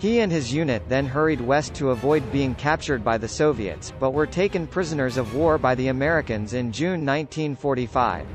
He 0.00 0.18
and 0.18 0.32
his 0.32 0.52
unit 0.52 0.82
then 0.88 1.06
hurried 1.06 1.40
west 1.40 1.72
to 1.74 1.90
avoid 1.90 2.32
being 2.32 2.56
captured 2.56 3.04
by 3.04 3.16
the 3.16 3.28
Soviets, 3.28 3.92
but 4.00 4.12
were 4.12 4.26
taken 4.26 4.66
prisoners 4.66 5.18
of 5.18 5.36
war 5.36 5.56
by 5.56 5.76
the 5.76 5.86
Americans 5.88 6.52
in 6.52 6.72
June 6.72 7.06
1945. 7.06 8.26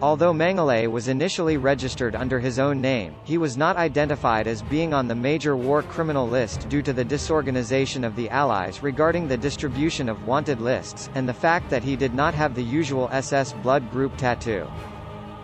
Although 0.00 0.32
Mengele 0.32 0.86
was 0.86 1.08
initially 1.08 1.56
registered 1.56 2.14
under 2.14 2.38
his 2.38 2.60
own 2.60 2.80
name, 2.80 3.16
he 3.24 3.36
was 3.36 3.56
not 3.56 3.76
identified 3.76 4.46
as 4.46 4.62
being 4.62 4.94
on 4.94 5.08
the 5.08 5.14
major 5.16 5.56
war 5.56 5.82
criminal 5.82 6.28
list 6.28 6.68
due 6.68 6.82
to 6.82 6.92
the 6.92 7.04
disorganization 7.04 8.04
of 8.04 8.14
the 8.14 8.30
Allies 8.30 8.80
regarding 8.80 9.26
the 9.26 9.36
distribution 9.36 10.08
of 10.08 10.24
wanted 10.24 10.60
lists, 10.60 11.10
and 11.16 11.28
the 11.28 11.34
fact 11.34 11.68
that 11.68 11.82
he 11.82 11.96
did 11.96 12.14
not 12.14 12.32
have 12.32 12.54
the 12.54 12.62
usual 12.62 13.08
SS 13.10 13.54
blood 13.54 13.90
group 13.90 14.16
tattoo. 14.16 14.68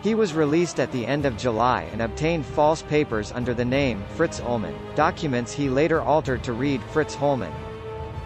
He 0.03 0.15
was 0.15 0.35
released 0.35 0.79
at 0.79 0.93
the 0.93 1.05
end 1.05 1.27
of 1.27 1.37
July 1.37 1.89
and 1.91 2.03
obtained 2.03 2.47
false 2.47 2.83
papers 2.83 3.33
under 3.33 3.55
the 3.55 3.65
name 3.65 4.05
Fritz 4.15 4.39
Ullmann, 4.39 4.77
documents 4.95 5.53
he 5.53 5.69
later 5.69 6.01
altered 6.01 6.45
to 6.45 6.53
read 6.53 6.81
Fritz 6.93 7.17
Hollmann. 7.17 7.53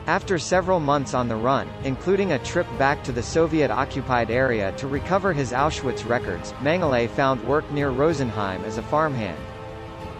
After 0.08 0.38
several 0.38 0.80
months 0.80 1.12
on 1.12 1.28
the 1.28 1.36
run, 1.36 1.68
including 1.84 2.32
a 2.32 2.38
trip 2.38 2.66
back 2.78 3.04
to 3.04 3.12
the 3.12 3.22
Soviet-occupied 3.22 4.30
area 4.30 4.72
to 4.78 4.88
recover 4.88 5.34
his 5.34 5.52
Auschwitz 5.52 6.08
records, 6.08 6.54
Mengele 6.62 7.10
found 7.10 7.46
work 7.46 7.70
near 7.70 7.90
Rosenheim 7.90 8.64
as 8.64 8.78
a 8.78 8.82
farmhand. 8.82 9.38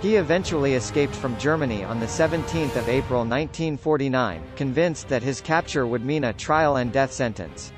He 0.03 0.17
eventually 0.17 0.75
escaped 0.75 1.15
from 1.15 1.39
Germany 1.39 1.85
on 1.85 2.07
17 2.07 2.71
April 2.87 3.21
1949, 3.21 4.43
convinced 4.57 5.09
that 5.09 5.23
his 5.23 5.41
capture 5.41 5.87
would 5.87 6.05
mean 6.05 6.25
a 6.25 6.35
trial 6.35 6.77
and 6.77 6.93
death 6.93 7.11
sentence. 7.11 7.73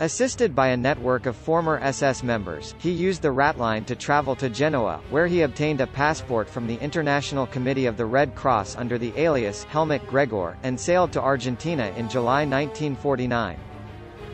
Assisted 0.00 0.56
by 0.56 0.68
a 0.68 0.76
network 0.76 1.26
of 1.26 1.36
former 1.36 1.78
SS 1.78 2.24
members, 2.24 2.74
he 2.78 2.90
used 2.90 3.22
the 3.22 3.28
Ratline 3.28 3.86
to 3.86 3.94
travel 3.94 4.34
to 4.34 4.50
Genoa, 4.50 5.00
where 5.08 5.28
he 5.28 5.42
obtained 5.42 5.80
a 5.80 5.86
passport 5.86 6.48
from 6.48 6.66
the 6.66 6.74
International 6.80 7.46
Committee 7.46 7.86
of 7.86 7.96
the 7.96 8.04
Red 8.04 8.34
Cross 8.34 8.74
under 8.74 8.98
the 8.98 9.12
alias 9.16 9.62
Helmut 9.62 10.04
Gregor, 10.08 10.56
and 10.64 10.78
sailed 10.78 11.12
to 11.12 11.22
Argentina 11.22 11.92
in 11.96 12.08
July 12.08 12.44
1949. 12.44 13.56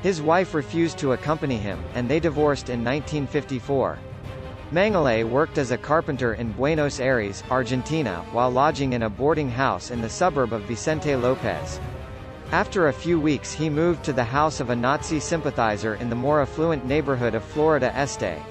His 0.03 0.23
wife 0.23 0.55
refused 0.55 0.97
to 0.97 1.13
accompany 1.13 1.59
him, 1.59 1.79
and 1.93 2.09
they 2.09 2.21
divorced 2.21 2.71
in 2.71 2.83
1954. 2.83 3.99
Mengele 4.73 5.29
worked 5.29 5.59
as 5.59 5.73
a 5.73 5.77
carpenter 5.77 6.35
in 6.35 6.53
Buenos 6.53 7.01
Aires, 7.01 7.43
Argentina, 7.51 8.25
while 8.33 8.51
lodging 8.51 8.95
in 8.95 9.03
a 9.03 9.11
boarding 9.11 9.51
house 9.51 9.91
in 9.91 10.01
the 10.01 10.09
suburb 10.09 10.55
of 10.55 10.63
Vicente 10.63 11.15
Lopez. 11.17 11.79
After 12.53 12.89
a 12.89 12.93
few 12.93 13.21
weeks 13.21 13.53
he 13.53 13.71
moved 13.71 14.05
to 14.05 14.13
the 14.13 14.25
house 14.25 14.59
of 14.59 14.71
a 14.71 14.77
Nazi 14.77 15.21
sympathizer 15.21 15.95
in 15.95 16.11
the 16.11 16.17
more 16.17 16.43
affluent 16.43 16.85
neighborhood 16.85 17.37
of 17.37 17.45
Florida 17.45 17.97
Este. 17.97 18.43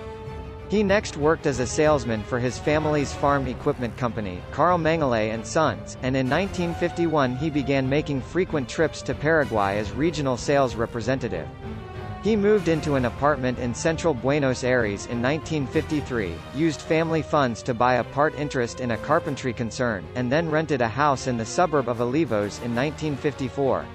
He 0.70 0.84
next 0.84 1.18
worked 1.18 1.46
as 1.46 1.60
a 1.60 1.68
salesman 1.68 2.24
for 2.24 2.40
his 2.40 2.58
family's 2.58 3.12
farm 3.12 3.46
equipment 3.48 3.98
company, 3.98 4.42
Karl 4.52 4.78
Mengele 4.78 5.34
and 5.34 5.46
Sons, 5.46 5.98
and 6.02 6.16
in 6.16 6.30
1951 6.30 7.36
he 7.36 7.50
began 7.50 7.90
making 7.90 8.22
frequent 8.22 8.70
trips 8.70 9.02
to 9.02 9.14
Paraguay 9.14 9.80
as 9.80 9.92
regional 9.92 10.38
sales 10.38 10.76
representative. 10.76 11.48
He 12.22 12.36
moved 12.36 12.68
into 12.68 12.96
an 12.96 13.06
apartment 13.06 13.60
in 13.60 13.74
central 13.74 14.14
Buenos 14.14 14.66
Aires 14.66 15.06
in 15.06 15.22
1953, 15.22 16.34
used 16.54 16.82
family 16.82 17.22
funds 17.22 17.64
to 17.64 17.74
buy 17.74 17.96
a 17.96 18.04
part 18.04 18.36
interest 18.36 18.82
in 18.82 18.92
a 18.92 18.98
carpentry 18.98 19.54
concern, 19.54 20.06
and 20.16 20.30
then 20.30 20.52
rented 20.52 20.82
a 20.82 20.88
house 20.88 21.28
in 21.28 21.38
the 21.38 21.46
suburb 21.46 21.88
of 21.88 22.02
Olivos 22.02 22.62
in 22.62 22.76
1954. 22.76 23.86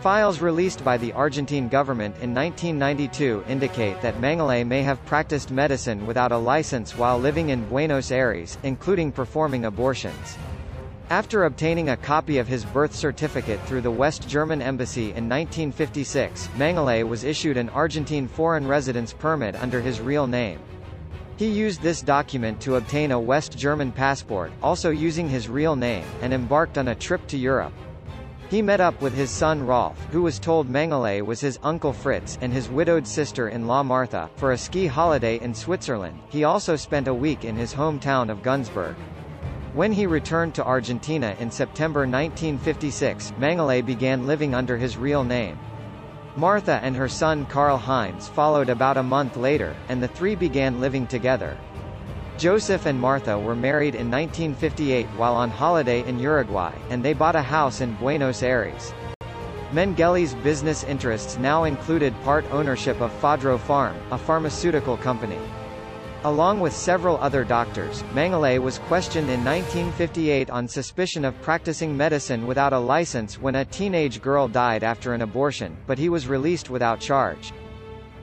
Files 0.00 0.40
released 0.40 0.84
by 0.84 0.96
the 0.96 1.12
Argentine 1.14 1.66
government 1.68 2.14
in 2.22 2.32
1992 2.32 3.42
indicate 3.48 4.00
that 4.02 4.20
Mengele 4.20 4.64
may 4.64 4.84
have 4.84 5.04
practiced 5.04 5.50
medicine 5.50 6.06
without 6.06 6.30
a 6.30 6.38
license 6.38 6.96
while 6.96 7.18
living 7.18 7.48
in 7.48 7.68
Buenos 7.68 8.12
Aires, 8.12 8.56
including 8.62 9.10
performing 9.10 9.64
abortions. 9.64 10.38
After 11.10 11.44
obtaining 11.44 11.88
a 11.88 11.96
copy 11.96 12.36
of 12.36 12.46
his 12.46 12.66
birth 12.66 12.94
certificate 12.94 13.62
through 13.62 13.80
the 13.80 13.90
West 13.90 14.28
German 14.28 14.60
embassy 14.60 15.04
in 15.04 15.26
1956, 15.26 16.48
Mengele 16.58 17.08
was 17.08 17.24
issued 17.24 17.56
an 17.56 17.70
Argentine 17.70 18.28
foreign 18.28 18.68
residence 18.68 19.14
permit 19.14 19.56
under 19.56 19.80
his 19.80 20.02
real 20.02 20.26
name. 20.26 20.60
He 21.38 21.46
used 21.46 21.80
this 21.80 22.02
document 22.02 22.60
to 22.60 22.76
obtain 22.76 23.12
a 23.12 23.18
West 23.18 23.56
German 23.56 23.90
passport, 23.90 24.52
also 24.62 24.90
using 24.90 25.30
his 25.30 25.48
real 25.48 25.76
name, 25.76 26.04
and 26.20 26.34
embarked 26.34 26.76
on 26.76 26.88
a 26.88 26.94
trip 26.94 27.26
to 27.28 27.38
Europe. 27.38 27.72
He 28.50 28.60
met 28.60 28.82
up 28.82 29.00
with 29.00 29.14
his 29.14 29.30
son 29.30 29.66
Rolf, 29.66 29.96
who 30.10 30.20
was 30.20 30.38
told 30.38 30.68
Mengele 30.68 31.24
was 31.24 31.40
his 31.40 31.58
uncle 31.62 31.94
Fritz, 31.94 32.36
and 32.42 32.52
his 32.52 32.68
widowed 32.68 33.06
sister-in-law 33.06 33.82
Martha, 33.82 34.28
for 34.36 34.52
a 34.52 34.58
ski 34.58 34.86
holiday 34.86 35.40
in 35.40 35.54
Switzerland. 35.54 36.20
He 36.28 36.44
also 36.44 36.76
spent 36.76 37.08
a 37.08 37.14
week 37.14 37.46
in 37.46 37.56
his 37.56 37.72
hometown 37.72 38.28
of 38.28 38.42
Günzburg. 38.42 38.94
When 39.78 39.92
he 39.92 40.08
returned 40.08 40.56
to 40.56 40.64
Argentina 40.64 41.36
in 41.38 41.52
September 41.52 42.00
1956, 42.00 43.32
Mengele 43.38 43.86
began 43.86 44.26
living 44.26 44.52
under 44.52 44.76
his 44.76 44.96
real 44.96 45.22
name. 45.22 45.56
Martha 46.34 46.80
and 46.82 46.96
her 46.96 47.06
son 47.08 47.46
Karl 47.46 47.78
Heinz 47.78 48.26
followed 48.26 48.70
about 48.70 48.96
a 48.96 49.04
month 49.04 49.36
later, 49.36 49.76
and 49.88 50.02
the 50.02 50.08
three 50.08 50.34
began 50.34 50.80
living 50.80 51.06
together. 51.06 51.56
Josef 52.38 52.86
and 52.86 52.98
Martha 52.98 53.38
were 53.38 53.54
married 53.54 53.94
in 53.94 54.10
1958 54.10 55.06
while 55.10 55.36
on 55.36 55.48
holiday 55.48 56.04
in 56.08 56.18
Uruguay, 56.18 56.74
and 56.90 57.00
they 57.00 57.12
bought 57.12 57.36
a 57.36 57.40
house 57.40 57.80
in 57.80 57.94
Buenos 57.98 58.42
Aires. 58.42 58.92
Mengele's 59.70 60.34
business 60.42 60.82
interests 60.82 61.38
now 61.38 61.62
included 61.62 62.20
part 62.24 62.44
ownership 62.50 63.00
of 63.00 63.12
Fadro 63.20 63.56
Farm, 63.56 63.96
a 64.10 64.18
pharmaceutical 64.18 64.96
company. 64.96 65.38
Along 66.24 66.58
with 66.58 66.74
several 66.74 67.16
other 67.18 67.44
doctors, 67.44 68.02
Mengele 68.12 68.58
was 68.60 68.80
questioned 68.80 69.30
in 69.30 69.44
1958 69.44 70.50
on 70.50 70.66
suspicion 70.66 71.24
of 71.24 71.40
practicing 71.42 71.96
medicine 71.96 72.44
without 72.44 72.72
a 72.72 72.78
license 72.78 73.38
when 73.38 73.54
a 73.54 73.64
teenage 73.64 74.20
girl 74.20 74.48
died 74.48 74.82
after 74.82 75.14
an 75.14 75.22
abortion, 75.22 75.76
but 75.86 75.96
he 75.96 76.08
was 76.08 76.26
released 76.26 76.70
without 76.70 76.98
charge. 76.98 77.52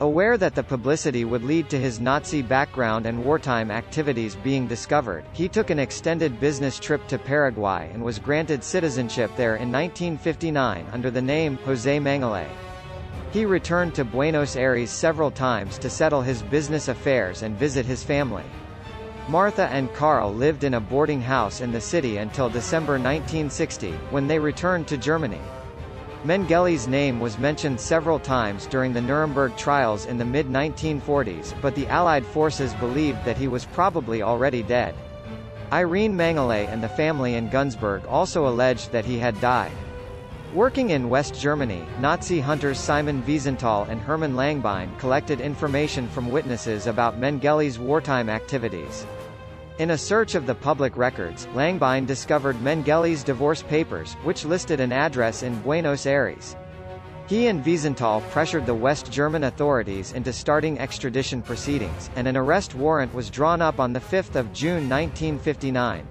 Aware 0.01 0.37
that 0.39 0.55
the 0.55 0.63
publicity 0.63 1.23
would 1.23 1.43
lead 1.43 1.69
to 1.69 1.79
his 1.79 2.01
Nazi 2.01 2.41
background 2.41 3.05
and 3.05 3.23
wartime 3.23 3.71
activities 3.71 4.35
being 4.43 4.67
discovered, 4.67 5.23
he 5.31 5.47
took 5.47 5.69
an 5.69 5.79
extended 5.79 6.37
business 6.37 6.77
trip 6.77 7.07
to 7.07 7.17
Paraguay 7.17 7.89
and 7.93 8.03
was 8.03 8.19
granted 8.19 8.61
citizenship 8.61 9.31
there 9.37 9.55
in 9.55 9.71
1959 9.71 10.85
under 10.91 11.09
the 11.09 11.21
name 11.21 11.57
José 11.59 12.01
Mengele. 12.01 12.49
He 13.35 13.45
returned 13.45 13.93
to 13.95 14.05
Buenos 14.05 14.55
Aires 14.55 14.89
several 14.89 15.29
times 15.29 15.77
to 15.79 15.89
settle 15.89 16.21
his 16.21 16.41
business 16.41 16.87
affairs 16.87 17.41
and 17.41 17.59
visit 17.59 17.85
his 17.85 18.01
family. 18.01 18.45
Martha 19.27 19.67
and 19.73 19.93
Karl 19.93 20.33
lived 20.33 20.63
in 20.63 20.75
a 20.75 20.79
boarding 20.79 21.19
house 21.19 21.59
in 21.59 21.73
the 21.73 21.81
city 21.81 22.15
until 22.15 22.47
December 22.47 22.93
1960, 22.93 23.91
when 24.09 24.25
they 24.25 24.39
returned 24.39 24.87
to 24.87 24.95
Germany. 24.95 25.41
Mengele's 26.23 26.87
name 26.87 27.19
was 27.19 27.37
mentioned 27.37 27.77
several 27.77 28.19
times 28.19 28.67
during 28.67 28.93
the 28.93 29.01
Nuremberg 29.01 29.57
trials 29.57 30.05
in 30.05 30.17
the 30.17 30.23
mid-1940s, 30.23 31.61
but 31.61 31.75
the 31.75 31.87
Allied 31.87 32.25
forces 32.25 32.73
believed 32.75 33.21
that 33.25 33.37
he 33.37 33.49
was 33.49 33.65
probably 33.65 34.21
already 34.21 34.63
dead. 34.63 34.95
Irene 35.73 36.15
Mengele 36.15 36.69
and 36.71 36.81
the 36.81 36.87
family 36.87 37.35
in 37.35 37.49
Günzburg 37.49 38.07
also 38.07 38.47
alleged 38.47 38.93
that 38.93 39.03
he 39.03 39.19
had 39.19 39.37
died. 39.41 39.73
Working 40.53 40.91
in 40.91 41.09
West 41.09 41.39
Germany, 41.39 41.83
Nazi 41.99 42.39
hunters 42.39 42.79
Simon 42.79 43.21
Wiesenthal 43.23 43.89
and 43.89 43.99
Hermann 43.99 44.35
Langbein 44.35 44.97
collected 44.99 45.41
information 45.41 46.07
from 46.07 46.29
witnesses 46.31 46.87
about 46.87 47.19
Mengele's 47.19 47.77
wartime 47.77 48.29
activities. 48.29 49.05
In 49.79 49.91
a 49.91 49.97
search 49.97 50.33
of 50.33 50.45
the 50.45 50.55
public 50.55 50.95
records, 50.95 51.47
Langbein 51.47 52.07
discovered 52.07 52.55
Mengele's 52.57 53.23
divorce 53.23 53.63
papers, 53.63 54.13
which 54.23 54.45
listed 54.45 54.79
an 54.79 54.93
address 54.93 55.43
in 55.43 55.59
Buenos 55.61 56.05
Aires. 56.05 56.55
He 57.27 57.47
and 57.47 57.65
Wiesenthal 57.65 58.21
pressured 58.29 58.65
the 58.65 58.73
West 58.73 59.11
German 59.11 59.43
authorities 59.45 60.13
into 60.13 60.31
starting 60.31 60.79
extradition 60.79 61.41
proceedings, 61.41 62.09
and 62.15 62.27
an 62.27 62.37
arrest 62.37 62.75
warrant 62.75 63.13
was 63.13 63.29
drawn 63.29 63.61
up 63.61 63.81
on 63.81 63.93
5 63.93 64.53
June 64.53 64.87
1959. 64.87 66.07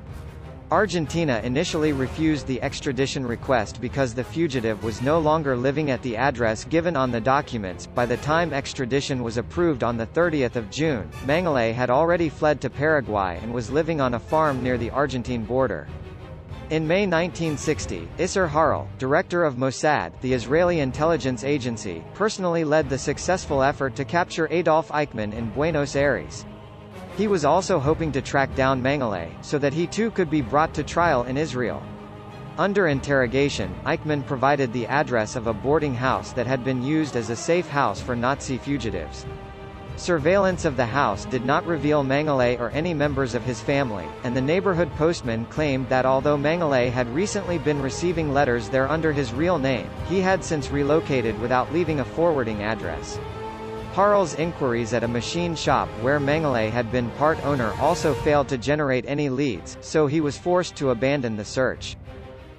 Argentina 0.70 1.42
initially 1.44 1.92
refused 1.92 2.46
the 2.46 2.60
extradition 2.62 3.26
request 3.26 3.82
because 3.82 4.14
the 4.14 4.24
fugitive 4.24 4.82
was 4.82 5.02
no 5.02 5.18
longer 5.18 5.56
living 5.56 5.90
at 5.90 6.00
the 6.00 6.16
address 6.16 6.64
given 6.64 6.96
on 6.96 7.10
the 7.10 7.20
documents. 7.20 7.86
By 7.86 8.06
the 8.06 8.16
time 8.18 8.52
extradition 8.54 9.22
was 9.22 9.36
approved 9.36 9.84
on 9.84 9.98
30 9.98 10.48
June, 10.70 11.10
Mengele 11.26 11.74
had 11.74 11.90
already 11.90 12.30
fled 12.30 12.62
to 12.62 12.70
Paraguay 12.70 13.38
and 13.42 13.52
was 13.52 13.70
living 13.70 14.00
on 14.00 14.14
a 14.14 14.18
farm 14.18 14.62
near 14.62 14.78
the 14.78 14.90
Argentine 14.90 15.44
border. 15.44 15.86
In 16.70 16.88
May 16.88 17.06
1960, 17.06 18.08
Isser 18.16 18.48
Harel, 18.48 18.88
director 18.96 19.44
of 19.44 19.56
Mossad, 19.56 20.18
the 20.22 20.32
Israeli 20.32 20.80
intelligence 20.80 21.44
agency, 21.44 22.02
personally 22.14 22.64
led 22.64 22.88
the 22.88 22.96
successful 22.96 23.62
effort 23.62 23.94
to 23.96 24.04
capture 24.06 24.48
Adolf 24.50 24.88
Eichmann 24.88 25.34
in 25.34 25.50
Buenos 25.50 25.94
Aires. 25.94 26.46
He 27.16 27.28
was 27.28 27.44
also 27.44 27.78
hoping 27.78 28.10
to 28.12 28.20
track 28.20 28.54
down 28.56 28.82
Mengele, 28.82 29.30
so 29.40 29.56
that 29.58 29.72
he 29.72 29.86
too 29.86 30.10
could 30.10 30.28
be 30.28 30.40
brought 30.40 30.74
to 30.74 30.82
trial 30.82 31.22
in 31.24 31.36
Israel. 31.36 31.80
Under 32.58 32.88
interrogation, 32.88 33.72
Eichmann 33.86 34.26
provided 34.26 34.72
the 34.72 34.86
address 34.86 35.36
of 35.36 35.46
a 35.46 35.52
boarding 35.52 35.94
house 35.94 36.32
that 36.32 36.46
had 36.46 36.64
been 36.64 36.82
used 36.82 37.14
as 37.14 37.30
a 37.30 37.36
safe 37.36 37.68
house 37.68 38.00
for 38.00 38.16
Nazi 38.16 38.58
fugitives. 38.58 39.26
Surveillance 39.96 40.64
of 40.64 40.76
the 40.76 40.84
house 40.84 41.24
did 41.24 41.44
not 41.44 41.64
reveal 41.66 42.02
Mengele 42.02 42.58
or 42.58 42.70
any 42.70 42.92
members 42.92 43.36
of 43.36 43.44
his 43.44 43.60
family, 43.60 44.06
and 44.24 44.36
the 44.36 44.40
neighborhood 44.40 44.90
postman 44.96 45.46
claimed 45.46 45.88
that 45.88 46.04
although 46.04 46.36
Mengele 46.36 46.90
had 46.90 47.08
recently 47.14 47.58
been 47.58 47.80
receiving 47.80 48.32
letters 48.32 48.68
there 48.68 48.88
under 48.88 49.12
his 49.12 49.32
real 49.32 49.56
name, 49.56 49.88
he 50.08 50.20
had 50.20 50.42
since 50.42 50.72
relocated 50.72 51.38
without 51.40 51.72
leaving 51.72 52.00
a 52.00 52.04
forwarding 52.04 52.64
address. 52.64 53.20
Harel's 53.94 54.34
inquiries 54.34 54.92
at 54.92 55.04
a 55.04 55.08
machine 55.08 55.54
shop 55.54 55.88
where 56.00 56.18
Mengele 56.18 56.68
had 56.68 56.90
been 56.90 57.12
part 57.12 57.38
owner 57.44 57.72
also 57.74 58.12
failed 58.12 58.48
to 58.48 58.58
generate 58.58 59.04
any 59.06 59.28
leads, 59.28 59.78
so 59.82 60.08
he 60.08 60.20
was 60.20 60.36
forced 60.36 60.74
to 60.74 60.90
abandon 60.90 61.36
the 61.36 61.44
search. 61.44 61.96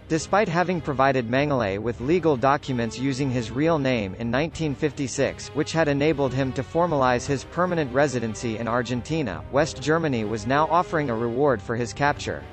Despite 0.08 0.48
having 0.48 0.80
provided 0.80 1.30
Mengele 1.30 1.78
with 1.80 2.00
legal 2.00 2.38
documents 2.38 2.98
using 2.98 3.30
his 3.30 3.52
real 3.52 3.78
name 3.78 4.16
in 4.18 4.32
1956 4.32 5.50
which 5.50 5.74
had 5.74 5.90
enabled 5.90 6.34
him 6.34 6.54
to 6.54 6.64
formalize 6.64 7.26
his 7.26 7.44
permanent 7.44 7.92
residency 7.92 8.58
in 8.58 8.70
Argentina, 8.70 9.44
West 9.52 9.82
Germany 9.82 10.24
was 10.24 10.48
now 10.48 10.68
offering 10.72 11.10
a 11.10 11.16
reward 11.16 11.62
for 11.62 11.76
his 11.76 11.92
capture. 11.92 12.46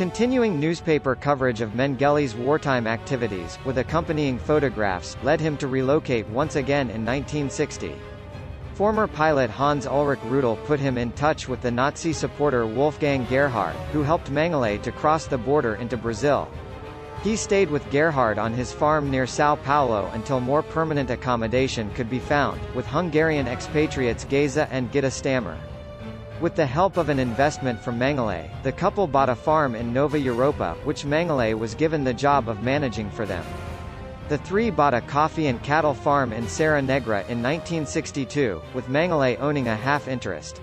Continuing 0.00 0.58
newspaper 0.58 1.14
coverage 1.14 1.60
of 1.60 1.72
Mengele's 1.72 2.34
wartime 2.34 2.86
activities, 2.86 3.58
with 3.66 3.76
accompanying 3.76 4.38
photographs, 4.38 5.14
led 5.22 5.42
him 5.42 5.58
to 5.58 5.68
relocate 5.68 6.26
once 6.28 6.56
again 6.56 6.88
in 6.88 7.04
1960. 7.04 7.94
Former 8.72 9.06
pilot 9.06 9.50
Hans 9.50 9.86
Ulrich 9.86 10.20
Rudel 10.20 10.56
put 10.64 10.80
him 10.80 10.96
in 10.96 11.12
touch 11.12 11.48
with 11.48 11.60
the 11.60 11.70
Nazi 11.70 12.14
supporter 12.14 12.66
Wolfgang 12.66 13.26
Gerhard, 13.26 13.76
who 13.92 14.02
helped 14.02 14.32
Mengele 14.32 14.80
to 14.80 14.90
cross 14.90 15.26
the 15.26 15.36
border 15.36 15.74
into 15.74 15.98
Brazil. 15.98 16.50
He 17.22 17.36
stayed 17.36 17.68
with 17.68 17.90
Gerhard 17.90 18.38
on 18.38 18.54
his 18.54 18.72
farm 18.72 19.10
near 19.10 19.26
São 19.26 19.62
Paulo 19.64 20.10
until 20.14 20.40
more 20.40 20.62
permanent 20.62 21.10
accommodation 21.10 21.90
could 21.90 22.08
be 22.08 22.20
found, 22.20 22.58
with 22.74 22.86
Hungarian 22.86 23.46
expatriates 23.46 24.24
Geza 24.24 24.66
and 24.70 24.90
Gitta 24.90 25.10
Stammer. 25.10 25.58
With 26.40 26.54
the 26.54 26.64
help 26.64 26.96
of 26.96 27.10
an 27.10 27.18
investment 27.18 27.82
from 27.82 27.98
Mengele, 27.98 28.48
the 28.62 28.72
couple 28.72 29.06
bought 29.06 29.28
a 29.28 29.34
farm 29.34 29.74
in 29.74 29.92
Nova 29.92 30.18
Europa, 30.18 30.74
which 30.84 31.04
Mengele 31.04 31.52
was 31.58 31.74
given 31.74 32.02
the 32.02 32.14
job 32.14 32.48
of 32.48 32.62
managing 32.62 33.10
for 33.10 33.26
them. 33.26 33.44
The 34.30 34.38
three 34.38 34.70
bought 34.70 34.94
a 34.94 35.02
coffee 35.02 35.48
and 35.48 35.62
cattle 35.62 35.92
farm 35.92 36.32
in 36.32 36.48
Serra 36.48 36.80
Negra 36.80 37.18
in 37.28 37.42
1962, 37.42 38.62
with 38.72 38.88
Mengele 38.88 39.38
owning 39.38 39.68
a 39.68 39.76
half 39.76 40.08
interest. 40.08 40.62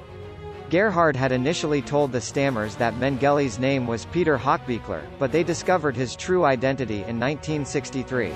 Gerhard 0.72 1.15
had 1.15 1.31
initially 1.31 1.84
told 1.84 2.12
the 2.12 2.22
Stammers 2.22 2.75
that 2.77 2.96
Mengele's 2.96 3.60
name 3.60 3.86
was 3.86 4.05
Peter 4.05 4.36
Hochbichler, 4.36 5.03
but 5.19 5.31
they 5.31 5.43
discovered 5.43 5.96
his 5.96 6.15
true 6.15 6.43
identity 6.43 7.03
in 7.03 7.19
1963. 7.19 8.31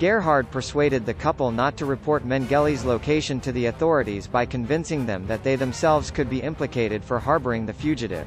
Gerhard 0.00 0.50
persuaded 0.50 1.04
the 1.04 1.12
couple 1.12 1.52
not 1.52 1.76
to 1.76 1.84
report 1.84 2.26
Mengele's 2.26 2.86
location 2.86 3.38
to 3.40 3.52
the 3.52 3.66
authorities 3.66 4.26
by 4.26 4.46
convincing 4.46 5.04
them 5.04 5.26
that 5.26 5.44
they 5.44 5.56
themselves 5.56 6.10
could 6.10 6.30
be 6.30 6.40
implicated 6.40 7.04
for 7.04 7.18
harboring 7.18 7.66
the 7.66 7.74
fugitive. 7.74 8.26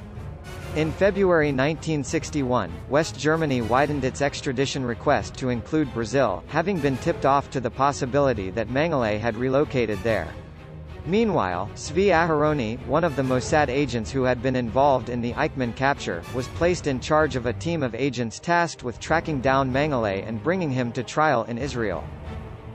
In 0.75 0.91
February 0.91 1.47
1961, 1.47 2.71
West 2.89 3.17
Germany 3.17 3.63
widened 3.63 4.05
its 4.05 4.21
extradition 4.21 4.85
request 4.85 5.33
to 5.37 5.49
include 5.49 5.91
Brazil, 5.95 6.43
having 6.45 6.77
been 6.77 6.97
tipped 6.97 7.25
off 7.25 7.49
to 7.49 7.59
the 7.59 7.71
possibility 7.71 8.51
that 8.51 8.69
Mengele 8.69 9.19
had 9.19 9.35
relocated 9.35 9.97
there. 10.03 10.31
Meanwhile, 11.05 11.69
Zvi 11.75 12.13
Aharoni, 12.13 12.77
one 12.87 13.03
of 13.03 13.17
the 13.17 13.23
Mossad 13.23 13.67
agents 13.67 14.09
who 14.09 14.23
had 14.23 14.41
been 14.41 14.55
involved 14.55 15.09
in 15.09 15.19
the 15.19 15.33
Eichmann 15.33 15.75
capture, 15.75 16.23
was 16.33 16.47
placed 16.49 16.87
in 16.87 17.01
charge 17.01 17.35
of 17.35 17.45
a 17.45 17.51
team 17.51 17.83
of 17.83 17.93
agents 17.93 18.39
tasked 18.39 18.83
with 18.83 19.01
tracking 19.01 19.41
down 19.41 19.69
Mengele 19.69 20.25
and 20.25 20.41
bringing 20.41 20.71
him 20.71 20.93
to 20.93 21.03
trial 21.03 21.43
in 21.43 21.57
Israel. 21.57 22.05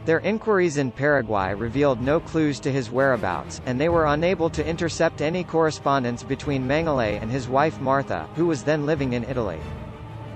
Their 0.04 0.18
inquiries 0.20 0.76
in 0.76 0.92
Paraguay 0.92 1.54
revealed 1.54 2.02
no 2.02 2.20
clues 2.20 2.60
to 2.60 2.70
his 2.70 2.90
whereabouts, 2.90 3.62
and 3.64 3.80
they 3.80 3.88
were 3.88 4.06
unable 4.06 4.50
to 4.50 4.66
intercept 4.66 5.22
any 5.22 5.42
correspondence 5.42 6.22
between 6.22 6.68
Mengele 6.68 7.20
and 7.22 7.30
his 7.30 7.48
wife 7.48 7.80
Martha, 7.80 8.28
who 8.34 8.44
was 8.44 8.62
then 8.62 8.84
living 8.84 9.14
in 9.14 9.24
Italy. 9.24 9.60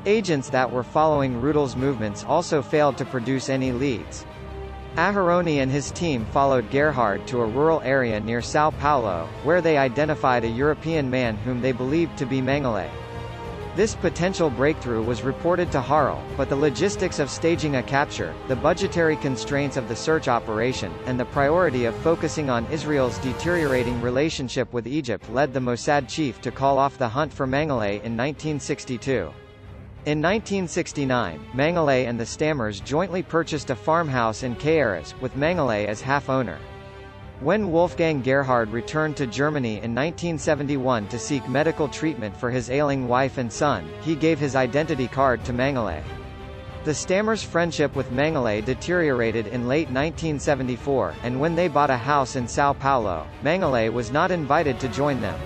Agents 0.06 0.48
that 0.48 0.70
were 0.70 0.82
following 0.82 1.38
Rudel's 1.38 1.76
movements 1.76 2.24
also 2.24 2.62
failed 2.62 2.96
to 2.96 3.04
produce 3.04 3.50
any 3.50 3.70
leads. 3.70 4.24
Aharoni 4.96 5.62
and 5.62 5.70
his 5.72 5.90
team 5.90 6.26
followed 6.26 6.70
Gerhard 6.70 7.26
to 7.28 7.40
a 7.40 7.46
rural 7.46 7.80
area 7.82 8.20
near 8.20 8.40
São 8.40 8.76
Paulo, 8.78 9.26
where 9.42 9.62
they 9.62 9.78
identified 9.78 10.44
a 10.44 10.48
European 10.48 11.08
man 11.08 11.36
whom 11.38 11.62
they 11.62 11.72
believed 11.72 12.18
to 12.18 12.26
be 12.26 12.42
Mengele. 12.42 12.90
This 13.74 13.94
potential 13.94 14.50
breakthrough 14.50 15.02
was 15.02 15.22
reported 15.22 15.72
to 15.72 15.80
Harel, 15.80 16.22
but 16.36 16.50
the 16.50 16.56
logistics 16.56 17.18
of 17.18 17.30
staging 17.30 17.76
a 17.76 17.82
capture, 17.82 18.34
the 18.46 18.56
budgetary 18.56 19.16
constraints 19.16 19.78
of 19.78 19.88
the 19.88 19.96
search 19.96 20.28
operation, 20.28 20.92
and 21.06 21.18
the 21.18 21.24
priority 21.24 21.86
of 21.86 21.96
focusing 21.96 22.50
on 22.50 22.66
Israel's 22.66 23.16
deteriorating 23.20 23.98
relationship 24.02 24.70
with 24.74 24.86
Egypt 24.86 25.30
led 25.30 25.54
the 25.54 25.60
Mossad 25.60 26.06
chief 26.06 26.38
to 26.42 26.50
call 26.50 26.78
off 26.78 26.98
the 26.98 27.08
hunt 27.08 27.32
for 27.32 27.46
Mengele 27.46 28.02
in 28.04 28.14
1962. 28.14 29.32
In 30.04 30.20
1969, 30.20 31.38
Mengele 31.54 32.08
and 32.08 32.18
the 32.18 32.26
Stammers 32.26 32.80
jointly 32.80 33.22
purchased 33.22 33.70
a 33.70 33.76
farmhouse 33.76 34.42
in 34.42 34.56
Caieiras, 34.56 35.14
with 35.20 35.36
Mengele 35.36 35.86
as 35.86 36.00
half-owner. 36.00 36.58
When 37.38 37.70
Wolfgang 37.70 38.20
Gerhard 38.20 38.70
returned 38.70 39.16
to 39.18 39.28
Germany 39.28 39.74
in 39.74 39.94
1971 39.94 41.06
to 41.06 41.20
seek 41.20 41.48
medical 41.48 41.86
treatment 41.86 42.36
for 42.36 42.50
his 42.50 42.68
ailing 42.68 43.06
wife 43.06 43.38
and 43.38 43.52
son, 43.52 43.88
he 44.00 44.16
gave 44.16 44.40
his 44.40 44.56
identity 44.56 45.06
card 45.06 45.44
to 45.44 45.52
Mengele. 45.52 46.02
The 46.82 46.94
Stammers' 46.94 47.44
friendship 47.44 47.94
with 47.94 48.10
Mengele 48.10 48.64
deteriorated 48.64 49.46
in 49.46 49.68
late 49.68 49.86
1974, 49.86 51.14
and 51.22 51.38
when 51.38 51.54
they 51.54 51.68
bought 51.68 51.90
a 51.90 51.96
house 51.96 52.34
in 52.34 52.46
São 52.46 52.76
Paulo, 52.76 53.24
Mengele 53.44 53.92
was 53.92 54.10
not 54.10 54.32
invited 54.32 54.80
to 54.80 54.88
join 54.88 55.20
them. 55.20 55.38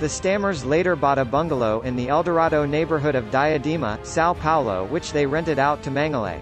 The 0.00 0.08
Stammers 0.08 0.64
later 0.64 0.96
bought 0.96 1.18
a 1.18 1.26
bungalow 1.26 1.82
in 1.82 1.94
the 1.94 2.08
Eldorado 2.08 2.64
neighborhood 2.64 3.14
of 3.14 3.30
Diadema, 3.30 4.00
São 4.00 4.34
Paulo 4.34 4.86
which 4.86 5.12
they 5.12 5.26
rented 5.26 5.58
out 5.58 5.82
to 5.82 5.90
Mengele. 5.90 6.40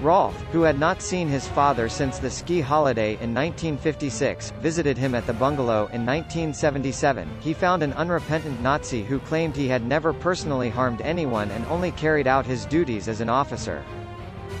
Rolf, 0.00 0.40
who 0.52 0.62
had 0.62 0.78
not 0.78 1.02
seen 1.02 1.26
his 1.26 1.48
father 1.48 1.88
since 1.88 2.20
the 2.20 2.30
ski 2.30 2.60
holiday 2.60 3.14
in 3.14 3.34
1956, 3.34 4.52
visited 4.60 4.96
him 4.96 5.16
at 5.16 5.26
the 5.26 5.32
bungalow 5.32 5.88
in 5.92 6.06
1977. 6.06 7.28
He 7.40 7.52
found 7.52 7.82
an 7.82 7.94
unrepentant 7.94 8.62
Nazi 8.62 9.02
who 9.02 9.18
claimed 9.18 9.56
he 9.56 9.66
had 9.66 9.84
never 9.84 10.12
personally 10.12 10.70
harmed 10.70 11.00
anyone 11.00 11.50
and 11.50 11.66
only 11.66 11.90
carried 11.90 12.28
out 12.28 12.46
his 12.46 12.64
duties 12.64 13.08
as 13.08 13.20
an 13.20 13.28
officer. 13.28 13.84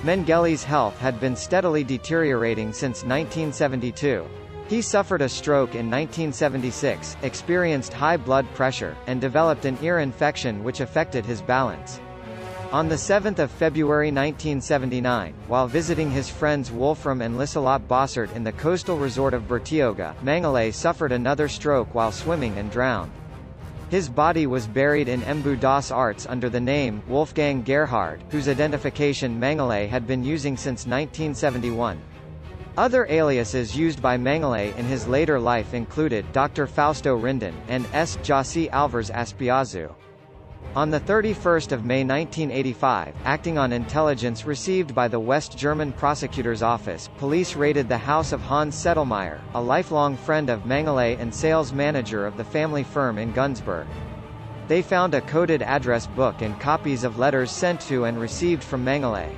Mengele's 0.02 0.64
health 0.64 0.98
had 0.98 1.20
been 1.20 1.36
steadily 1.36 1.84
deteriorating 1.84 2.72
since 2.72 3.04
1972. 3.04 4.26
He 4.68 4.82
suffered 4.82 5.22
a 5.22 5.28
stroke 5.30 5.70
in 5.74 5.90
1976, 5.90 7.16
experienced 7.22 7.94
high 7.94 8.18
blood 8.18 8.46
pressure, 8.52 8.98
and 9.06 9.18
developed 9.18 9.64
an 9.64 9.78
ear 9.80 10.00
infection 10.00 10.62
which 10.62 10.80
affected 10.80 11.24
his 11.24 11.40
balance. 11.40 12.00
On 12.70 12.94
7 12.94 13.34
February 13.34 14.08
1979, 14.08 15.32
while 15.46 15.66
visiting 15.66 16.10
his 16.10 16.28
friends 16.28 16.70
Wolfram 16.70 17.22
and 17.22 17.38
Liselott 17.38 17.88
Bossert 17.88 18.30
in 18.36 18.44
the 18.44 18.52
coastal 18.52 18.98
resort 18.98 19.32
of 19.32 19.48
Bertioga, 19.48 20.14
Mengele 20.22 20.74
suffered 20.74 21.12
another 21.12 21.48
stroke 21.48 21.94
while 21.94 22.12
swimming 22.12 22.58
and 22.58 22.70
drowned. 22.70 23.10
His 23.88 24.10
body 24.10 24.46
was 24.46 24.66
buried 24.66 25.08
in 25.08 25.22
Embu 25.22 25.58
das 25.58 25.90
Artes 25.90 26.26
under 26.26 26.50
the 26.50 26.60
name, 26.60 27.02
Wolfgang 27.08 27.62
Gerhard, 27.62 28.22
whose 28.28 28.50
identification 28.50 29.40
Mengele 29.40 29.88
had 29.88 30.06
been 30.06 30.22
using 30.22 30.58
since 30.58 30.84
1971. 30.84 31.98
Other 32.78 33.08
aliases 33.10 33.76
used 33.76 34.00
by 34.00 34.16
Mengele 34.16 34.72
in 34.76 34.84
his 34.84 35.08
later 35.08 35.40
life 35.40 35.74
included 35.74 36.30
Dr. 36.30 36.68
Fausto 36.68 37.16
Rindon, 37.16 37.56
and 37.66 37.88
S. 37.92 38.18
José 38.18 38.70
Alvares 38.70 39.10
Aspiazu. 39.10 39.92
On 40.76 40.92
31 40.92 41.34
May 41.84 42.04
1985, 42.04 43.16
acting 43.24 43.58
on 43.58 43.72
intelligence 43.72 44.46
received 44.46 44.94
by 44.94 45.08
the 45.08 45.18
West 45.18 45.58
German 45.58 45.92
Prosecutor's 45.92 46.62
Office, 46.62 47.10
police 47.18 47.56
raided 47.56 47.88
the 47.88 47.98
house 47.98 48.30
of 48.30 48.40
Hans 48.42 48.76
Sedlmayr, 48.76 49.40
a 49.54 49.60
lifelong 49.60 50.16
friend 50.16 50.48
of 50.48 50.62
Mengele 50.62 51.18
and 51.18 51.34
sales 51.34 51.72
manager 51.72 52.26
of 52.26 52.36
the 52.36 52.44
family 52.44 52.84
firm 52.84 53.18
in 53.18 53.32
Günzburg. 53.32 53.88
they 54.68 54.82
found 54.82 55.14
a 55.14 55.20
coded 55.22 55.62
address 55.62 56.06
book 56.06 56.42
and 56.42 56.60
copies 56.60 57.02
of 57.02 57.18
letters 57.18 57.50
sent 57.50 57.80
to 57.80 58.04
and 58.04 58.20
received 58.20 58.62
from 58.62 58.84
Mengele. 58.84 59.34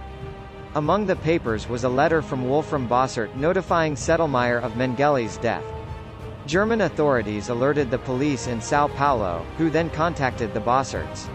Among 0.76 1.04
the 1.04 1.16
papers 1.16 1.68
was 1.68 1.82
a 1.82 1.88
letter 1.88 2.22
from 2.22 2.48
Wolfram 2.48 2.86
Bossert 2.86 3.34
notifying 3.34 3.96
Sedlmayr 3.96 4.62
of 4.62 4.76
Mengele's 4.76 5.36
death. 5.38 5.64
German 6.46 6.82
authorities 6.82 7.48
alerted 7.48 7.90
the 7.90 7.98
police 7.98 8.46
in 8.46 8.60
Sao 8.60 8.86
Paulo, 8.86 9.44
who 9.58 9.68
then 9.68 9.90
contacted 9.90 10.54
the 10.54 10.60
Bosserts. 10.60 11.28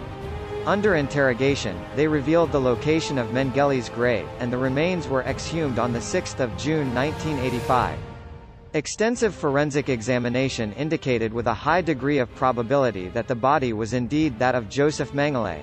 Under 0.65 0.95
interrogation, 0.95 1.77
they 1.97 2.07
revealed 2.07 2.53
the 2.53 2.61
location 2.61 3.17
of 3.17 3.33
Mengele's 3.33 3.89
grave, 3.89 4.25
and 4.39 4.53
the 4.53 4.57
remains 4.57 5.09
were 5.09 5.23
exhumed 5.23 5.79
on 5.79 5.99
6 5.99 6.33
June 6.57 6.95
1985. 6.95 7.99
Extensive 8.73 9.35
forensic 9.35 9.89
examination 9.89 10.71
indicated 10.73 11.33
with 11.33 11.47
a 11.47 11.53
high 11.53 11.81
degree 11.81 12.19
of 12.19 12.33
probability 12.35 13.09
that 13.09 13.27
the 13.27 13.35
body 13.35 13.73
was 13.73 13.91
indeed 13.91 14.39
that 14.39 14.55
of 14.55 14.69
Josef 14.69 15.11
Mengele. 15.11 15.59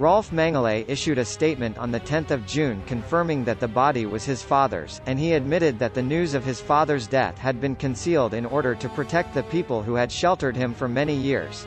Rolf 0.00 0.30
Mengele 0.30 0.86
issued 0.88 1.18
a 1.18 1.24
statement 1.26 1.76
on 1.76 1.92
10 1.92 2.44
June 2.46 2.82
confirming 2.86 3.44
that 3.44 3.60
the 3.60 3.68
body 3.68 4.06
was 4.06 4.24
his 4.24 4.42
father's, 4.42 4.98
and 5.04 5.18
he 5.18 5.34
admitted 5.34 5.78
that 5.78 5.92
the 5.92 6.02
news 6.02 6.32
of 6.32 6.42
his 6.42 6.58
father's 6.58 7.06
death 7.06 7.36
had 7.36 7.60
been 7.60 7.76
concealed 7.76 8.32
in 8.32 8.46
order 8.46 8.74
to 8.74 8.88
protect 8.88 9.34
the 9.34 9.42
people 9.42 9.82
who 9.82 9.94
had 9.94 10.10
sheltered 10.10 10.56
him 10.56 10.72
for 10.72 10.88
many 10.88 11.14
years. 11.14 11.66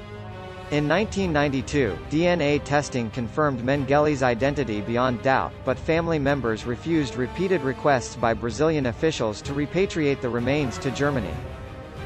In 0.72 0.88
1992, 0.89 1.96
DNA 2.10 2.63
testing 2.63 3.12
confirmed 3.12 3.60
Mengele's 3.62 4.24
identity 4.24 4.82
beyond 4.82 5.22
doubt, 5.22 5.54
but 5.63 5.78
family 5.78 6.17
members 6.17 6.65
refused 6.65 7.17
repeated 7.17 7.62
requests 7.62 8.15
by 8.15 8.34
Brazilian 8.34 8.88
officials 8.88 9.43
to 9.43 9.54
repatriate 9.54 10.22
the 10.22 10.30
remains 10.30 10.80
to 10.80 10.89
Germany. 10.89 11.36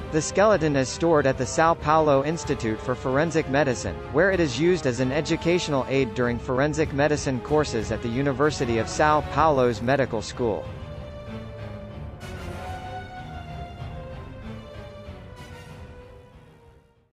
The 0.09 0.21
skeleton 0.21 0.77
is 0.77 0.87
stored 0.87 1.27
at 1.27 1.37
the 1.37 1.43
São 1.43 1.77
Paulo 1.77 2.23
Institute 2.23 2.79
for 2.79 2.95
Forensic 2.95 3.49
Medicine, 3.49 3.93
where 4.13 4.31
it 4.31 4.39
is 4.39 4.57
used 4.57 4.87
as 4.87 5.01
an 5.01 5.11
educational 5.11 5.85
aid 5.89 6.15
during 6.15 6.39
forensic 6.39 6.93
medicine 6.93 7.41
courses 7.41 7.91
at 7.91 8.01
the 8.01 8.07
University 8.07 8.77
of 8.77 8.87
São 8.87 9.21
Paulo's 9.31 9.81
medical 9.81 10.21
school. 10.21 10.63